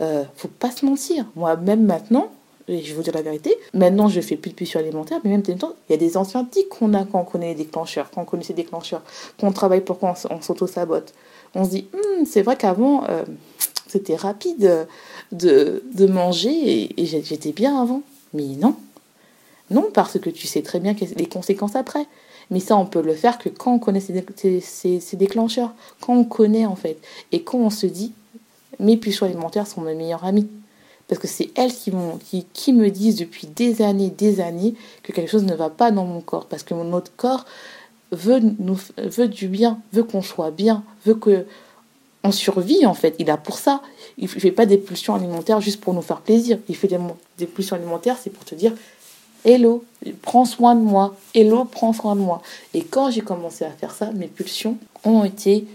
euh, 0.00 0.24
faut 0.36 0.48
pas 0.48 0.70
se 0.70 0.84
mentir. 0.86 1.24
Moi, 1.36 1.56
même 1.56 1.84
maintenant, 1.84 2.30
et 2.68 2.82
je 2.82 2.90
vais 2.90 2.94
vous 2.94 3.02
dire 3.02 3.14
la 3.14 3.22
vérité, 3.22 3.56
maintenant, 3.74 4.08
je 4.08 4.20
fais 4.20 4.36
plus 4.36 4.50
de 4.50 4.54
pulsions 4.54 4.78
alimentaires, 4.78 5.18
mais 5.24 5.30
même 5.30 5.42
temps, 5.42 5.74
il 5.88 5.92
y 5.92 5.94
a 5.94 5.98
des 5.98 6.16
anciens 6.16 6.44
tics 6.44 6.68
qu'on 6.68 6.94
a 6.94 7.04
quand 7.04 7.20
on 7.20 7.24
connaît 7.24 7.48
les 7.48 7.64
déclencheurs, 7.64 8.10
quand 8.14 8.22
on 8.22 8.24
connaît 8.24 8.44
ces 8.44 8.54
déclencheurs, 8.54 9.02
qu'on 9.40 9.50
travaille 9.50 9.80
pour 9.80 9.98
qu'on 9.98 10.14
on 10.30 10.40
s'auto-sabote. 10.40 11.12
On 11.56 11.64
se 11.64 11.70
dit, 11.70 11.88
hum, 11.92 12.26
c'est 12.26 12.42
vrai 12.42 12.56
qu'avant, 12.56 13.04
euh, 13.08 13.24
c'était 13.88 14.14
rapide 14.14 14.86
de, 15.32 15.82
de 15.92 16.06
manger 16.06 16.52
et, 16.52 17.02
et 17.02 17.06
j'étais 17.06 17.52
bien 17.52 17.80
avant. 17.80 18.02
Mais 18.34 18.44
non. 18.44 18.76
Non, 19.70 19.88
parce 19.92 20.18
que 20.18 20.30
tu 20.30 20.46
sais 20.46 20.62
très 20.62 20.80
bien 20.80 20.94
les 21.16 21.26
conséquences 21.26 21.76
après. 21.76 22.06
Mais 22.50 22.60
ça, 22.60 22.76
on 22.76 22.86
peut 22.86 23.02
le 23.02 23.14
faire 23.14 23.38
que 23.38 23.48
quand 23.48 23.74
on 23.74 23.78
connaît 23.78 24.00
ces, 24.00 25.16
déclencheurs, 25.16 25.72
quand 26.00 26.14
on 26.14 26.24
connaît 26.24 26.66
en 26.66 26.76
fait, 26.76 26.98
et 27.32 27.42
quand 27.42 27.58
on 27.58 27.70
se 27.70 27.86
dit, 27.86 28.12
mes 28.78 28.96
pulsions 28.96 29.26
alimentaires 29.26 29.66
sont 29.66 29.80
mes 29.82 29.94
meilleures 29.94 30.24
amies. 30.24 30.48
Parce 31.06 31.20
que 31.20 31.28
c'est 31.28 31.50
elles 31.56 31.72
qui, 31.72 31.92
qui, 32.24 32.46
qui 32.52 32.72
me 32.72 32.88
disent 32.88 33.16
depuis 33.16 33.48
des 33.48 33.82
années, 33.82 34.10
des 34.10 34.40
années, 34.40 34.74
que 35.02 35.12
quelque 35.12 35.30
chose 35.30 35.44
ne 35.44 35.54
va 35.54 35.68
pas 35.68 35.90
dans 35.90 36.04
mon 36.04 36.20
corps. 36.20 36.46
Parce 36.46 36.62
que 36.62 36.72
notre 36.72 37.14
corps 37.16 37.46
veut, 38.12 38.40
nous, 38.58 38.78
veut 38.96 39.28
du 39.28 39.48
bien, 39.48 39.80
veut 39.92 40.04
qu'on 40.04 40.22
soit 40.22 40.52
bien, 40.52 40.84
veut 41.04 41.14
que 41.14 41.46
on 42.22 42.32
survit 42.32 42.86
en 42.86 42.94
fait. 42.94 43.14
Il 43.18 43.30
a 43.30 43.36
pour 43.36 43.58
ça. 43.58 43.82
Il 44.18 44.24
ne 44.24 44.28
fait 44.28 44.52
pas 44.52 44.66
des 44.66 44.76
pulsions 44.76 45.14
alimentaires 45.14 45.60
juste 45.60 45.80
pour 45.80 45.94
nous 45.94 46.02
faire 46.02 46.20
plaisir. 46.20 46.58
Il 46.68 46.76
fait 46.76 46.88
des, 46.88 46.98
des 47.38 47.46
pulsions 47.46 47.76
alimentaires, 47.76 48.16
c'est 48.22 48.30
pour 48.30 48.44
te 48.44 48.54
dire 48.54 48.72
Hello, 49.42 49.84
prends 50.20 50.44
soin 50.44 50.74
de 50.74 50.82
moi. 50.82 51.16
Hello, 51.34 51.64
prends 51.64 51.94
soin 51.94 52.14
de 52.14 52.20
moi. 52.20 52.42
Et 52.74 52.82
quand 52.82 53.10
j'ai 53.10 53.22
commencé 53.22 53.64
à 53.64 53.70
faire 53.70 53.92
ça, 53.92 54.10
mes 54.12 54.26
pulsions 54.26 54.76
ont 55.04 55.24
été 55.24 55.66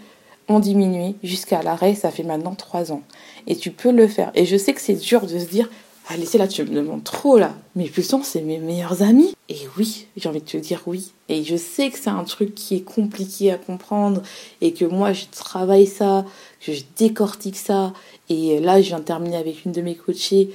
ont 0.48 0.60
diminué 0.60 1.16
jusqu'à 1.24 1.64
l'arrêt. 1.64 1.96
Ça 1.96 2.12
fait 2.12 2.22
maintenant 2.22 2.54
trois 2.54 2.92
ans. 2.92 3.02
Et 3.48 3.56
tu 3.56 3.72
peux 3.72 3.92
le 3.92 4.08
faire. 4.08 4.32
Et 4.36 4.46
je 4.46 4.56
sais 4.56 4.74
que 4.74 4.82
c'est 4.82 4.94
dur 4.94 5.26
de 5.26 5.40
se 5.40 5.46
dire, 5.46 5.68
allez, 6.10 6.28
c'est 6.28 6.38
là, 6.38 6.48
tu 6.48 6.64
me 6.64 6.76
demandes 6.76 7.04
trop 7.04 7.40
là. 7.40 7.56
Mes 7.76 7.90
pulsions, 7.90 8.22
c'est 8.22 8.42
mes 8.42 8.60
meilleurs 8.60 9.02
amis. 9.02 9.34
Et 9.50 9.58
oui, 9.80 10.06
j'ai 10.16 10.30
envie 10.30 10.42
de 10.42 10.46
te 10.46 10.58
dire 10.58 10.84
oui. 10.86 11.12
Et 11.28 11.44
je 11.44 11.56
sais 11.56 11.90
que 11.90 11.98
c'est 11.98 12.12
un 12.12 12.24
truc 12.24 12.54
qui 12.54 12.76
est 12.76 12.84
compliqué 12.84 13.52
à 13.52 13.58
comprendre 13.58 14.22
et 14.62 14.74
que 14.74 14.86
moi, 14.86 15.12
je 15.12 15.26
travaille 15.32 15.88
ça, 15.88 16.24
que 16.64 16.72
je 16.72 16.84
décortique 16.98 17.58
ça. 17.58 17.94
Et 18.30 18.60
là, 18.60 18.80
je 18.80 18.90
viens 18.90 19.00
de 19.00 19.06
terminer 19.06 19.38
avec 19.38 19.66
une 19.66 19.72
de 19.72 19.82
mes 19.82 19.96
coachées 19.96 20.52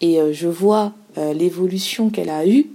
et 0.00 0.18
euh, 0.20 0.32
je 0.32 0.48
vois 0.48 0.92
euh, 1.18 1.32
l'évolution 1.32 2.10
qu'elle 2.10 2.30
a 2.30 2.46
eue, 2.46 2.66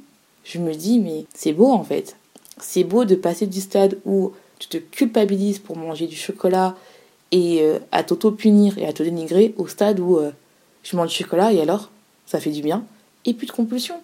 je 0.44 0.60
me 0.60 0.74
dis, 0.74 1.00
mais 1.00 1.26
c'est 1.34 1.54
beau 1.54 1.72
en 1.72 1.84
fait. 1.84 2.16
C'est 2.62 2.84
beau 2.84 3.06
de 3.06 3.16
passer 3.16 3.48
du 3.48 3.62
stade 3.62 3.98
où 4.06 4.32
tu 4.60 4.68
te 4.68 4.78
culpabilises 4.78 5.60
pour 5.60 5.78
manger 5.78 6.08
du 6.08 6.16
chocolat 6.16 6.76
et 7.32 7.62
euh, 7.62 7.80
à 7.92 8.04
t'auto-punir 8.04 8.78
et 8.78 8.86
à 8.86 8.94
te 8.94 9.04
dénigrer 9.04 9.54
au 9.58 9.68
stade 9.68 10.00
où 10.00 10.20
je 10.84 10.96
mange 10.98 11.10
du 11.10 11.16
chocolat 11.16 11.54
et 11.54 11.62
alors, 11.62 11.90
ça 12.26 12.40
fait 12.40 12.52
du 12.52 12.62
bien 12.62 12.84
et 13.26 13.34
plus 13.34 13.48
de 13.48 13.52
compulsion. 13.52 13.96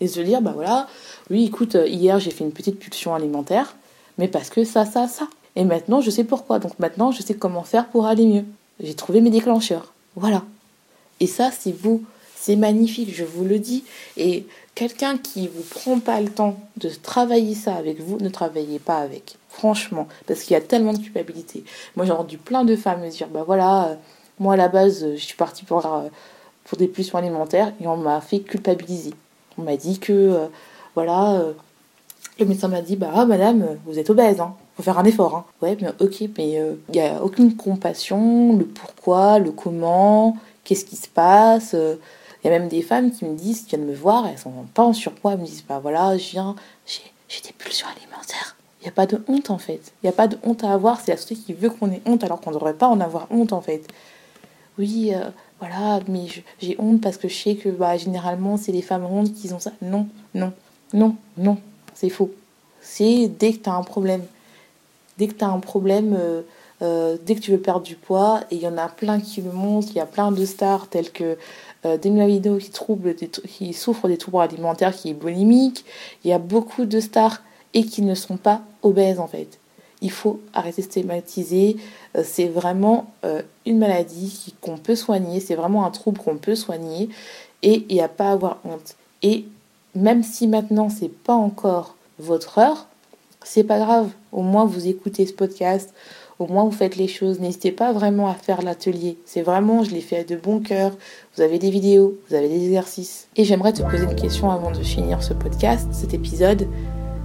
Et 0.00 0.08
se 0.08 0.20
dire, 0.20 0.42
bah 0.42 0.52
voilà, 0.54 0.88
oui, 1.30 1.44
écoute, 1.44 1.76
hier 1.86 2.18
j'ai 2.18 2.30
fait 2.30 2.44
une 2.44 2.52
petite 2.52 2.78
pulsion 2.78 3.14
alimentaire, 3.14 3.76
mais 4.18 4.28
parce 4.28 4.50
que 4.50 4.64
ça, 4.64 4.84
ça, 4.84 5.06
ça. 5.08 5.28
Et 5.56 5.64
maintenant, 5.64 6.00
je 6.00 6.10
sais 6.10 6.24
pourquoi. 6.24 6.58
Donc 6.58 6.78
maintenant, 6.78 7.12
je 7.12 7.22
sais 7.22 7.34
comment 7.34 7.62
faire 7.62 7.86
pour 7.86 8.06
aller 8.06 8.26
mieux. 8.26 8.44
J'ai 8.80 8.94
trouvé 8.94 9.20
mes 9.20 9.30
déclencheurs. 9.30 9.92
Voilà. 10.16 10.42
Et 11.20 11.26
ça, 11.26 11.50
c'est 11.50 11.72
vous 11.72 12.02
c'est 12.44 12.56
magnifique, 12.56 13.14
je 13.14 13.24
vous 13.24 13.42
le 13.42 13.58
dis. 13.58 13.84
Et 14.18 14.44
quelqu'un 14.74 15.16
qui 15.16 15.48
vous 15.48 15.62
prend 15.62 15.98
pas 15.98 16.20
le 16.20 16.28
temps 16.28 16.56
de 16.76 16.90
travailler 16.90 17.54
ça 17.54 17.74
avec 17.74 18.02
vous, 18.02 18.18
ne 18.18 18.28
travaillez 18.28 18.78
pas 18.78 18.98
avec. 18.98 19.36
Franchement, 19.48 20.08
parce 20.26 20.42
qu'il 20.42 20.52
y 20.52 20.56
a 20.56 20.60
tellement 20.60 20.92
de 20.92 20.98
culpabilité. 20.98 21.64
Moi, 21.96 22.04
j'ai 22.04 22.12
entendu 22.12 22.36
plein 22.36 22.64
de 22.64 22.76
femmes 22.76 23.00
me 23.00 23.08
dire, 23.08 23.28
bah 23.28 23.44
voilà, 23.46 23.86
euh, 23.86 23.94
moi 24.38 24.54
à 24.54 24.56
la 24.58 24.68
base, 24.68 25.06
je 25.14 25.24
suis 25.24 25.36
partie 25.36 25.64
pour, 25.64 25.86
euh, 25.86 26.08
pour 26.64 26.76
des 26.76 26.86
pulsions 26.86 27.16
alimentaires 27.16 27.72
et 27.80 27.86
on 27.86 27.96
m'a 27.96 28.20
fait 28.20 28.40
culpabiliser. 28.40 29.14
On 29.56 29.62
m'a 29.62 29.78
dit 29.78 29.98
que, 29.98 30.12
euh, 30.12 30.46
voilà, 30.94 31.42
le 32.38 32.44
médecin 32.44 32.68
m'a 32.68 32.82
dit, 32.82 32.96
bah 32.96 33.10
ah, 33.14 33.24
madame, 33.24 33.78
vous 33.86 33.98
êtes 33.98 34.10
obèse, 34.10 34.40
hein. 34.40 34.54
Faut 34.76 34.82
faire 34.82 34.98
un 34.98 35.04
effort, 35.04 35.34
hein. 35.34 35.44
Ouais, 35.62 35.78
mais 35.80 35.88
ok, 35.98 36.28
mais 36.36 36.60
il 36.90 36.92
n'y 36.92 37.00
a 37.00 37.22
aucune 37.24 37.56
compassion, 37.56 38.54
le 38.54 38.66
pourquoi, 38.66 39.38
le 39.38 39.50
comment, 39.50 40.36
qu'est-ce 40.64 40.84
qui 40.84 40.96
se 40.96 41.08
passe. 41.08 41.74
Il 42.44 42.50
y 42.50 42.54
a 42.54 42.58
même 42.58 42.68
des 42.68 42.82
femmes 42.82 43.10
qui 43.10 43.24
me 43.24 43.34
disent, 43.34 43.62
qui 43.62 43.70
viennent 43.70 43.86
me 43.86 43.94
voir, 43.94 44.26
elles 44.26 44.38
sont 44.38 44.52
pas 44.74 44.84
en 44.84 44.92
surpoids, 44.92 45.32
elles 45.32 45.40
me 45.40 45.46
disent, 45.46 45.64
bah 45.66 45.78
voilà, 45.80 46.18
je 46.18 46.30
viens, 46.30 46.54
j'ai 46.86 47.40
des 47.40 47.54
pulsions 47.56 47.86
alimentaires. 47.88 48.56
Il 48.80 48.84
n'y 48.84 48.90
a 48.90 48.92
pas 48.92 49.06
de 49.06 49.24
honte 49.28 49.48
en 49.48 49.56
fait. 49.56 49.80
Il 50.02 50.06
n'y 50.06 50.10
a 50.10 50.12
pas 50.12 50.28
de 50.28 50.36
honte 50.42 50.62
à 50.62 50.72
avoir. 50.72 51.00
C'est 51.00 51.12
la 51.12 51.16
société 51.16 51.40
qui 51.40 51.52
veut 51.54 51.70
qu'on 51.70 51.90
ait 51.90 52.02
honte 52.04 52.22
alors 52.22 52.42
qu'on 52.42 52.50
ne 52.50 52.56
devrait 52.56 52.74
pas 52.74 52.86
en 52.86 53.00
avoir 53.00 53.26
honte 53.30 53.54
en 53.54 53.62
fait. 53.62 53.88
Oui, 54.78 55.12
euh, 55.14 55.30
voilà, 55.58 56.00
mais 56.06 56.26
j'ai 56.60 56.76
honte 56.78 57.00
parce 57.00 57.16
que 57.16 57.28
je 57.28 57.34
sais 57.34 57.54
que 57.54 57.70
bah, 57.70 57.96
généralement 57.96 58.58
c'est 58.58 58.72
les 58.72 58.82
femmes 58.82 59.06
rondes 59.06 59.32
qui 59.32 59.50
ont 59.54 59.58
ça. 59.58 59.72
Non, 59.80 60.06
non, 60.34 60.52
non, 60.92 61.16
non, 61.38 61.56
c'est 61.94 62.10
faux. 62.10 62.30
C'est 62.82 63.28
dès 63.28 63.54
que 63.54 63.62
tu 63.62 63.70
as 63.70 63.74
un 63.74 63.84
problème. 63.84 64.22
Dès 65.16 65.28
que 65.28 65.32
tu 65.32 65.44
as 65.44 65.48
un 65.48 65.60
problème, 65.60 66.14
euh, 66.18 66.42
euh, 66.82 67.16
dès 67.24 67.36
que 67.36 67.40
tu 67.40 67.52
veux 67.52 67.60
perdre 67.60 67.82
du 67.82 67.94
poids, 67.94 68.40
et 68.50 68.56
il 68.56 68.60
y 68.60 68.66
en 68.66 68.76
a 68.76 68.88
plein 68.88 69.20
qui 69.20 69.40
le 69.42 69.52
montrent, 69.52 69.88
il 69.90 69.96
y 69.96 70.00
a 70.00 70.06
plein 70.06 70.32
de 70.32 70.44
stars 70.44 70.88
telles 70.88 71.10
que 71.10 71.36
euh, 71.86 71.96
Demi 71.98 72.20
Lovato 72.20 72.58
qui, 73.46 73.72
souffre 73.72 74.08
des 74.08 74.16
troubles 74.16 74.40
alimentaires, 74.40 74.94
qui 74.94 75.10
est 75.10 75.14
boulimique, 75.14 75.84
il 76.24 76.30
y 76.30 76.32
a 76.32 76.38
beaucoup 76.38 76.84
de 76.84 77.00
stars 77.00 77.42
et 77.74 77.84
qui 77.84 78.02
ne 78.02 78.14
sont 78.14 78.36
pas 78.36 78.62
obèses 78.82 79.20
en 79.20 79.28
fait. 79.28 79.58
Il 80.02 80.10
faut 80.10 80.40
arrêter 80.52 80.82
de 80.82 80.86
stigmatiser, 80.86 81.76
euh, 82.16 82.22
c'est 82.24 82.48
vraiment 82.48 83.06
une 83.64 83.78
maladie 83.78 84.54
qu'on 84.60 84.76
peut 84.76 84.96
soigner, 84.96 85.40
c'est 85.40 85.54
vraiment 85.54 85.86
un 85.86 85.90
trouble 85.90 86.18
qu'on 86.18 86.36
peut 86.36 86.56
soigner 86.56 87.08
et 87.62 87.86
il 87.88 87.94
n'y 87.94 88.02
a 88.02 88.08
pas 88.08 88.28
à 88.28 88.32
avoir 88.32 88.58
honte. 88.64 88.96
Et 89.22 89.46
même 89.94 90.22
si 90.22 90.48
maintenant 90.48 90.88
c'est 90.90 91.08
pas 91.08 91.34
encore 91.34 91.94
votre 92.18 92.58
heure, 92.58 92.88
c'est 93.44 93.64
pas 93.64 93.78
grave. 93.78 94.10
Au 94.32 94.42
moins 94.42 94.64
vous 94.64 94.88
écoutez 94.88 95.26
ce 95.26 95.32
podcast, 95.32 95.94
au 96.38 96.46
moins 96.46 96.64
vous 96.64 96.70
faites 96.70 96.96
les 96.96 97.08
choses. 97.08 97.40
N'hésitez 97.40 97.72
pas 97.72 97.92
vraiment 97.92 98.28
à 98.28 98.34
faire 98.34 98.62
l'atelier. 98.62 99.18
C'est 99.24 99.42
vraiment, 99.42 99.84
je 99.84 99.90
l'ai 99.90 100.00
fait 100.00 100.28
de 100.28 100.36
bon 100.36 100.60
cœur. 100.60 100.92
Vous 101.36 101.42
avez 101.42 101.58
des 101.58 101.70
vidéos, 101.70 102.18
vous 102.28 102.34
avez 102.34 102.48
des 102.48 102.64
exercices. 102.64 103.28
Et 103.36 103.44
j'aimerais 103.44 103.72
te 103.72 103.82
poser 103.82 104.04
une 104.04 104.16
question 104.16 104.50
avant 104.50 104.70
de 104.70 104.82
finir 104.82 105.22
ce 105.22 105.32
podcast, 105.32 105.88
cet 105.92 106.14
épisode. 106.14 106.66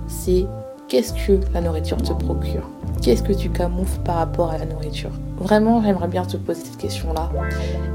C'est 0.08 0.46
qu'est-ce 0.88 1.14
que 1.14 1.40
la 1.54 1.62
nourriture 1.62 1.98
te 1.98 2.14
procure? 2.14 2.70
Qu'est-ce 3.02 3.24
que 3.24 3.34
tu 3.34 3.50
camoufles 3.50 4.00
par 4.04 4.16
rapport 4.16 4.52
à 4.52 4.58
la 4.58 4.66
nourriture? 4.66 5.12
Vraiment, 5.38 5.82
j'aimerais 5.82 6.08
bien 6.08 6.26
te 6.26 6.38
poser 6.38 6.62
cette 6.66 6.78
question-là. 6.78 7.32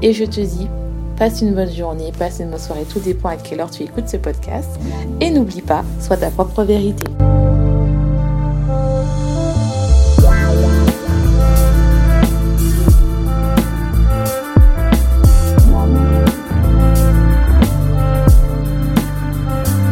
Et 0.01 0.13
je 0.13 0.25
te 0.25 0.41
dis, 0.41 0.67
passe 1.17 1.41
une 1.41 1.53
bonne 1.53 1.71
journée, 1.71 2.11
passe 2.17 2.39
une 2.39 2.49
bonne 2.49 2.59
soirée. 2.59 2.85
Tout 2.89 2.99
dépend 2.99 3.29
à 3.29 3.37
quelle 3.37 3.59
heure 3.59 3.69
tu 3.69 3.83
écoutes 3.83 4.09
ce 4.09 4.17
podcast. 4.17 4.69
Et 5.21 5.29
n'oublie 5.29 5.61
pas, 5.61 5.83
sois 5.99 6.17
ta 6.17 6.31
propre 6.31 6.63
vérité. 6.63 7.05